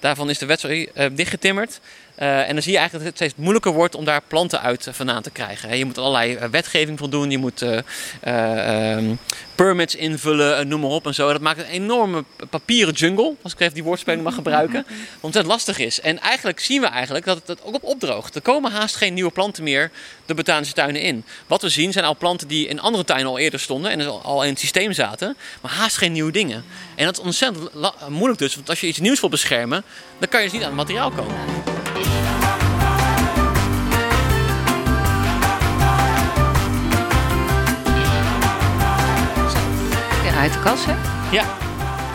daarvan 0.00 0.30
is 0.30 0.38
de 0.38 0.46
wet 0.46 0.60
sorry, 0.60 0.88
eh, 0.94 1.06
dichtgetimmerd. 1.12 1.80
Eh, 2.14 2.48
en 2.48 2.52
dan 2.52 2.62
zie 2.62 2.72
je 2.72 2.78
eigenlijk 2.78 2.92
dat 2.92 3.18
het 3.18 3.28
steeds 3.28 3.42
moeilijker 3.44 3.72
wordt 3.72 3.94
om 3.94 4.04
daar 4.04 4.22
planten 4.28 4.60
uit 4.60 4.86
eh, 4.86 4.94
vandaan 4.94 5.22
te 5.22 5.30
krijgen. 5.30 5.76
Je 5.78 5.84
moet 5.84 5.98
allerlei 5.98 6.34
eh, 6.34 6.48
wetgeving 6.48 6.98
voldoen, 6.98 7.30
je 7.30 7.38
moet 7.38 7.62
eh, 7.62 7.78
eh, 8.20 8.92
ehm, 8.96 9.14
permits 9.54 9.94
invullen, 9.94 10.68
noem 10.68 10.80
maar 10.80 10.90
op 10.90 11.06
en 11.06 11.14
zo. 11.14 11.32
Dat 11.32 11.40
maakt 11.40 11.58
een 11.58 11.64
enorme 11.64 12.24
papieren 12.50 12.94
jungle, 12.94 13.34
als 13.42 13.52
ik 13.52 13.60
even 13.60 13.74
die 13.74 13.82
woordspeling 13.82 14.22
mag 14.22 14.34
gebruiken. 14.34 14.86
Wat 15.20 15.34
het 15.34 15.46
lastig 15.46 15.78
is. 15.78 16.00
En 16.00 16.20
eigenlijk 16.20 16.60
zien 16.60 16.80
we 16.80 16.86
eigenlijk 16.86 17.24
dat 17.24 17.36
het, 17.36 17.46
dat 17.46 17.62
ook 17.62 17.74
op 17.74 17.84
opdroogt. 17.84 18.34
Er 18.34 18.42
komen 18.42 18.72
haast 18.72 18.96
geen 18.96 19.14
nieuwe 19.14 19.30
planten 19.30 19.64
meer 19.64 19.90
de 20.26 20.34
botanische 20.34 20.74
tuinen 20.74 21.00
in. 21.00 21.24
Wat 21.46 21.62
we 21.62 21.68
zien 21.68 21.92
zijn 21.92 22.04
al 22.04 22.16
planten 22.16 22.48
die 22.48 22.68
in 22.68 22.80
andere 22.80 23.04
tuinen 23.04 23.28
al 23.28 23.38
eerder 23.38 23.60
stonden 23.60 23.90
en 23.90 23.98
dus 23.98 24.06
al- 24.06 24.42
in 24.42 24.50
het 24.50 24.60
systeem 24.60 24.92
zaten, 24.92 25.36
maar 25.60 25.72
haast 25.72 25.96
geen 25.96 26.12
nieuwe 26.12 26.32
dingen. 26.32 26.64
En 26.94 27.04
dat 27.04 27.18
is 27.18 27.24
ontzettend 27.24 27.70
moeilijk 28.08 28.38
dus, 28.38 28.54
want 28.54 28.68
als 28.68 28.80
je 28.80 28.86
iets 28.86 28.98
nieuws 28.98 29.20
wil 29.20 29.28
beschermen, 29.28 29.84
dan 30.18 30.28
kan 30.28 30.40
je 30.40 30.46
dus 30.46 30.54
niet 30.54 30.62
aan 30.62 30.78
het 30.78 30.88
materiaal 30.88 31.10
komen. 31.10 31.81
Uit 40.42 40.52
de 40.52 40.60
kassen. 40.60 40.96
Ja. 41.32 41.44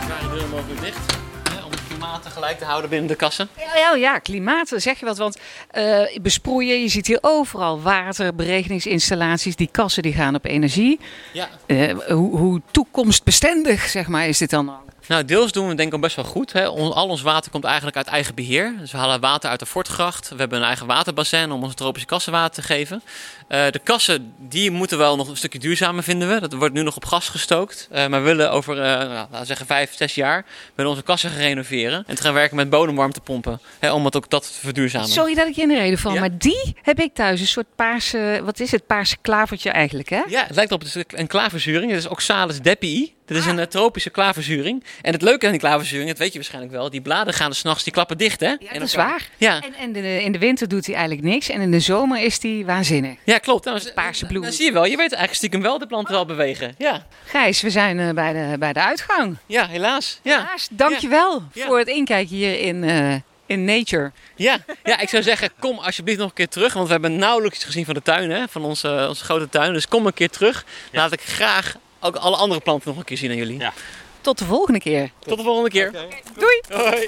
Zware 0.06 0.30
deur 0.36 0.48
mogelijk 0.50 0.82
dicht. 0.82 1.12
hè, 1.52 1.64
Om 1.64 1.72
het 1.72 1.80
klimaat 1.88 2.24
tegelijk 2.24 2.58
te 2.58 2.66
houden 2.66 2.90
binnen 2.90 3.08
de 3.08 3.16
kassen. 3.16 3.50
Ja, 3.76 3.96
ja, 3.96 4.20
klimaat, 4.20 4.72
zeg 4.76 5.00
je 5.00 5.06
wat. 5.06 5.18
Want 5.18 5.38
eh, 5.72 6.18
besproeien, 6.22 6.82
je 6.82 6.88
ziet 6.88 7.08
hier 7.08 7.18
overal 7.22 7.82
water, 7.82 8.36
beregeningsinstallaties. 8.36 9.56
Die 9.56 9.70
kassen 9.72 10.04
die 10.04 10.14
gaan 10.14 10.36
op 10.36 10.46
energie. 10.46 11.00
Ja. 11.34 11.50
Eh, 11.66 11.94
hoe, 12.08 12.38
hoe 12.38 12.62
toekomstbestendig, 12.72 13.82
zeg 13.88 14.08
maar, 14.08 14.28
is 14.28 14.38
dit 14.38 14.50
dan? 14.50 14.72
Nou, 15.08 15.26
deels 15.26 15.52
doen 15.52 15.68
we 15.68 15.76
denk 15.76 15.88
ik 15.88 15.94
al 15.94 16.00
best 16.00 16.16
wel 16.16 16.26
goed. 16.26 16.54
Hè. 16.54 16.66
Al 16.66 17.08
ons 17.08 17.22
water 17.22 17.52
komt 17.52 17.64
eigenlijk 17.64 17.98
uit 17.98 18.08
eigen 18.08 18.36
beheer. 18.36 18.74
Dus 18.80 18.92
we 18.92 18.98
halen 18.98 19.20
water 19.20 19.50
uit 19.50 19.60
de 19.60 19.66
Fortgracht. 19.66 20.30
We 20.30 20.36
hebben 20.36 20.58
een 20.60 20.66
eigen 20.66 20.86
waterbassin 20.88 21.52
om 21.52 21.64
onze 21.64 21.76
tropische 21.76 22.08
kassen 22.08 22.32
water 22.32 22.56
te 22.56 22.62
geven. 22.62 23.02
Eh, 23.48 23.66
de 23.72 23.80
kassen 23.80 24.34
die 24.40 24.72
moeten 24.72 24.98
wel 24.98 25.16
nog 25.16 25.28
een 25.28 25.38
stukje 25.38 25.60
duurzamer 25.60 26.04
vinden 26.04 26.30
we. 26.30 26.40
Dat 26.40 26.54
wordt 26.54 26.74
nu 26.74 26.82
nog 26.82 26.96
op 26.96 27.06
gas 27.06 27.30
gestookt. 27.30 27.88
Eh, 27.92 28.08
maar 28.08 28.20
we 28.20 28.26
willen 28.28 28.52
over, 28.52 28.74
eh, 28.82 28.84
nou, 28.84 29.10
laten 29.10 29.40
we 29.40 29.46
zeggen, 29.46 29.66
vijf, 29.66 29.96
zes 29.96 30.16
jaar 30.16 30.46
willen 30.76 30.92
onze 30.92 31.04
kassen 31.04 31.30
gaan 31.30 31.40
renoveren. 31.40 32.04
En 32.08 32.16
te 32.16 32.22
gaan 32.22 32.34
werken 32.34 32.56
met 32.56 32.70
bodemwarmtepompen. 32.70 33.62
Hè, 33.80 33.92
om 33.92 34.06
het 34.06 34.16
ook 34.16 34.30
dat 34.30 34.44
te 34.44 34.60
verduurzamen. 34.60 35.10
Sorry 35.10 35.34
dat 35.34 35.48
ik 35.48 35.56
je 35.56 35.62
in 35.62 35.68
de 35.68 35.76
reden 35.78 36.00
val, 36.00 36.14
Ja. 36.14 36.20
maar 36.20 36.38
die 36.38 36.76
heb 36.82 37.00
ik 37.00 37.14
thuis. 37.14 37.40
Een 37.40 37.48
soort 37.48 37.76
paarse, 37.76 38.42
wat 38.44 38.60
is 38.60 38.72
het, 38.72 38.86
paarse 38.86 39.18
klavertje 39.22 39.70
eigenlijk, 39.70 40.10
hè? 40.10 40.22
Ja, 40.28 40.44
het 40.46 40.56
lijkt 40.56 40.72
op 40.72 40.84
een 41.08 41.28
klaverzuring. 41.28 41.92
Het 41.92 42.00
is 42.00 42.08
Oxalis 42.08 42.62
depii. 42.62 43.17
Dat 43.28 43.38
is 43.38 43.46
een 43.46 43.60
eh, 43.60 43.66
tropische 43.66 44.10
klaverzuring. 44.10 44.84
En 45.02 45.14
het 45.14 45.22
leuke 45.22 45.46
aan 45.46 45.52
die 45.52 45.60
klaverzuring, 45.60 46.10
dat 46.10 46.18
weet 46.18 46.32
je 46.32 46.36
waarschijnlijk 46.38 46.74
wel, 46.74 46.90
die 46.90 47.02
bladeren 47.02 47.34
gaan 47.34 47.54
s'nachts, 47.54 47.84
die 47.84 47.94
klappen 47.94 48.18
dicht, 48.18 48.40
hè? 48.40 48.48
Ja, 48.48 48.58
En 48.60 48.80
dat 48.80 48.88
is 48.88 48.96
waar. 48.96 49.30
Ja, 49.38 49.62
En, 49.62 49.74
en 49.74 49.92
de, 49.92 50.24
in 50.24 50.32
de 50.32 50.38
winter 50.38 50.68
doet 50.68 50.86
hij 50.86 50.96
eigenlijk 50.96 51.28
niks. 51.28 51.50
En 51.50 51.62
in 51.62 51.72
de 51.72 51.80
zomer 51.80 52.22
is 52.24 52.42
hij 52.42 52.64
waanzinnig. 52.66 53.18
ja 53.24 53.38
klopt. 53.38 53.66
Nou, 53.66 53.82
Paarse 53.96 54.26
bloem. 54.26 54.44
Dan 54.44 54.52
zie 54.52 54.66
je 54.66 54.72
wel, 54.72 54.84
je 54.86 54.90
weet 54.90 54.98
eigenlijk 55.00 55.34
stiekem 55.34 55.62
wel 55.62 55.78
de 55.78 55.88
planten 55.88 56.14
wel 56.14 56.26
bewegen. 56.26 56.76
Ja, 56.78 57.06
Gijs, 57.26 57.62
we 57.62 57.70
zijn 57.70 58.00
eh, 58.00 58.10
bij, 58.10 58.34
de, 58.34 58.58
bij 58.58 58.74
de 58.74 58.82
uitgang. 58.82 59.38
ja 59.46 59.68
helaas. 59.68 60.20
Ja. 60.24 60.38
Helaas, 60.38 60.68
dankjewel 60.72 61.44
Ja. 61.54 61.66
voor 61.66 61.78
het 61.80 61.88
inkijken 61.88 62.36
hier 62.36 62.60
in, 62.60 62.84
eh, 62.84 63.16
in 63.46 63.66
nature. 63.66 64.12
Ja. 64.36 64.58
ja, 64.84 65.00
ik 65.00 65.10
zou 65.10 65.24
zeggen, 65.24 65.50
kom 65.60 65.78
alsjeblieft 65.80 66.20
nog 66.20 66.30
een 66.30 66.36
keer 66.36 66.48
terug. 66.48 66.74
Want 66.74 66.86
we 66.86 66.92
hebben 66.92 67.16
nauwelijks 67.16 67.56
iets 67.58 67.66
gezien 67.66 67.86
van 67.86 67.94
de 67.94 68.02
tuin, 68.02 68.30
hè? 68.30 68.44
van 68.50 68.64
onze, 68.64 69.06
onze 69.10 69.24
grote 69.24 69.50
tuin. 69.50 69.74
Dus 69.74 69.88
kom 69.88 70.06
een 70.06 70.14
keer 70.14 70.30
terug. 70.30 70.66
Laat 70.92 71.12
ik 71.12 71.22
graag 71.22 71.76
ook 72.00 72.16
alle 72.16 72.36
andere 72.36 72.62
planten 72.62 72.90
nog 72.90 72.98
een 72.98 73.04
keer 73.04 73.18
zien 73.18 73.30
aan 73.30 73.38
jullie. 73.38 73.60
Ja. 73.60 73.74
Tot 74.22 74.38
de 74.38 74.46
volgende 74.46 74.80
keer. 74.80 75.12
Tot 75.20 75.38
de 75.38 75.44
volgende 75.44 75.70
keer. 75.70 75.92
Doei! 76.38 76.62
Hoi. 76.70 77.08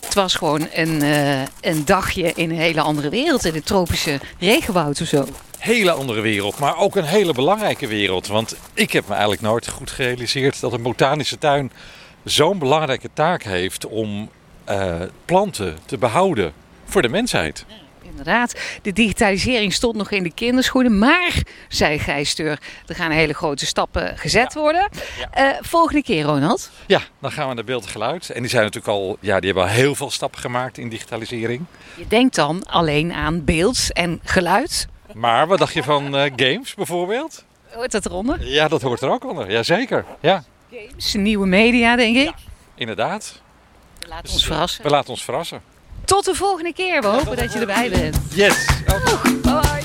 Het 0.00 0.14
was 0.14 0.34
gewoon 0.34 0.68
een, 0.72 1.02
eh, 1.02 1.42
een 1.60 1.84
dagje 1.84 2.32
in 2.34 2.50
een 2.50 2.58
hele 2.58 2.80
andere 2.80 3.08
wereld. 3.08 3.44
In 3.44 3.54
het 3.54 3.66
tropische 3.66 4.20
regenwoud 4.38 5.00
of 5.00 5.06
zo. 5.06 5.24
Hele 5.58 5.90
andere 5.90 6.20
wereld, 6.20 6.58
maar 6.58 6.76
ook 6.76 6.96
een 6.96 7.04
hele 7.04 7.32
belangrijke 7.32 7.86
wereld. 7.86 8.26
Want 8.26 8.56
ik 8.74 8.92
heb 8.92 9.04
me 9.06 9.12
eigenlijk 9.12 9.42
nooit 9.42 9.68
goed 9.68 9.90
gerealiseerd 9.90 10.60
dat 10.60 10.72
een 10.72 10.82
botanische 10.82 11.38
tuin 11.38 11.72
zo'n 12.24 12.58
belangrijke 12.58 13.10
taak 13.12 13.42
heeft 13.42 13.86
om 13.86 14.30
eh, 14.64 15.00
planten 15.24 15.78
te 15.86 15.98
behouden 15.98 16.52
voor 16.84 17.02
de 17.02 17.08
mensheid. 17.08 17.64
Inderdaad, 18.10 18.54
de 18.82 18.92
digitalisering 18.92 19.72
stond 19.72 19.96
nog 19.96 20.10
in 20.10 20.22
de 20.22 20.32
kinderschoenen. 20.34 20.98
Maar, 20.98 21.42
zei 21.68 21.98
Gijs 21.98 22.30
Steur, 22.30 22.58
er 22.86 22.94
gaan 22.94 23.10
hele 23.10 23.32
grote 23.34 23.66
stappen 23.66 24.18
gezet 24.18 24.54
worden. 24.54 24.88
Eh, 25.30 25.48
volgende 25.60 26.02
keer, 26.02 26.24
Ronald. 26.24 26.70
Ja, 26.86 27.00
dan 27.20 27.32
gaan 27.32 27.48
we 27.48 27.54
naar 27.54 27.64
beeld 27.64 27.84
en 27.84 27.90
geluid. 27.90 28.30
En 28.30 28.40
die 28.40 28.50
zijn 28.50 28.62
natuurlijk 28.62 28.92
al, 28.92 29.16
ja, 29.20 29.36
die 29.40 29.50
hebben 29.52 29.68
al 29.70 29.74
heel 29.76 29.94
veel 29.94 30.10
stappen 30.10 30.40
gemaakt 30.40 30.78
in 30.78 30.88
digitalisering. 30.88 31.64
Je 31.94 32.06
denkt 32.08 32.34
dan 32.34 32.64
alleen 32.66 33.12
aan 33.12 33.44
beeld 33.44 33.92
en 33.92 34.20
geluid. 34.24 34.86
Maar 35.12 35.46
wat 35.46 35.58
dacht 35.58 35.74
je 35.74 35.82
van 35.82 36.16
eh, 36.16 36.32
games 36.36 36.74
bijvoorbeeld? 36.74 37.44
Hoort 37.72 37.90
dat 37.92 38.06
eronder? 38.06 38.46
Ja, 38.46 38.68
dat 38.68 38.82
hoort 38.82 39.00
er 39.00 39.10
ook 39.10 39.24
onder. 39.24 39.50
Jazeker. 39.50 40.04
Ja, 40.20 40.44
Games, 40.72 41.14
nieuwe 41.14 41.46
media, 41.46 41.96
denk 41.96 42.16
ik. 42.16 42.32
inderdaad. 42.74 43.40
Laat 44.08 44.22
Dus, 44.22 44.32
ons 44.32 44.44
verrassen. 44.46 44.82
We 44.82 44.90
laten 44.90 45.10
ons 45.10 45.24
verrassen. 45.24 45.60
Tot 46.06 46.24
de 46.24 46.34
volgende 46.34 46.72
keer. 46.72 47.00
We 47.00 47.06
hopen 47.06 47.36
dat 47.36 47.52
je 47.52 47.58
erbij 47.58 47.90
bent. 47.90 48.18
Yes. 48.34 48.66
Bye 48.86 49.40
bye. 49.42 49.84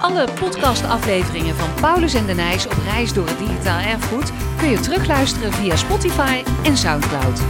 Alle 0.00 0.28
podcastafleveringen 0.40 1.54
van 1.56 1.68
Paulus 1.80 2.14
en 2.14 2.26
de 2.26 2.34
Nijs 2.34 2.66
op 2.66 2.76
reis 2.84 3.12
door 3.12 3.26
het 3.26 3.38
digitaal 3.38 3.78
erfgoed 3.78 4.30
kun 4.58 4.70
je 4.70 4.80
terugluisteren 4.80 5.52
via 5.52 5.76
Spotify 5.76 6.42
en 6.62 6.76
Soundcloud. 6.76 7.40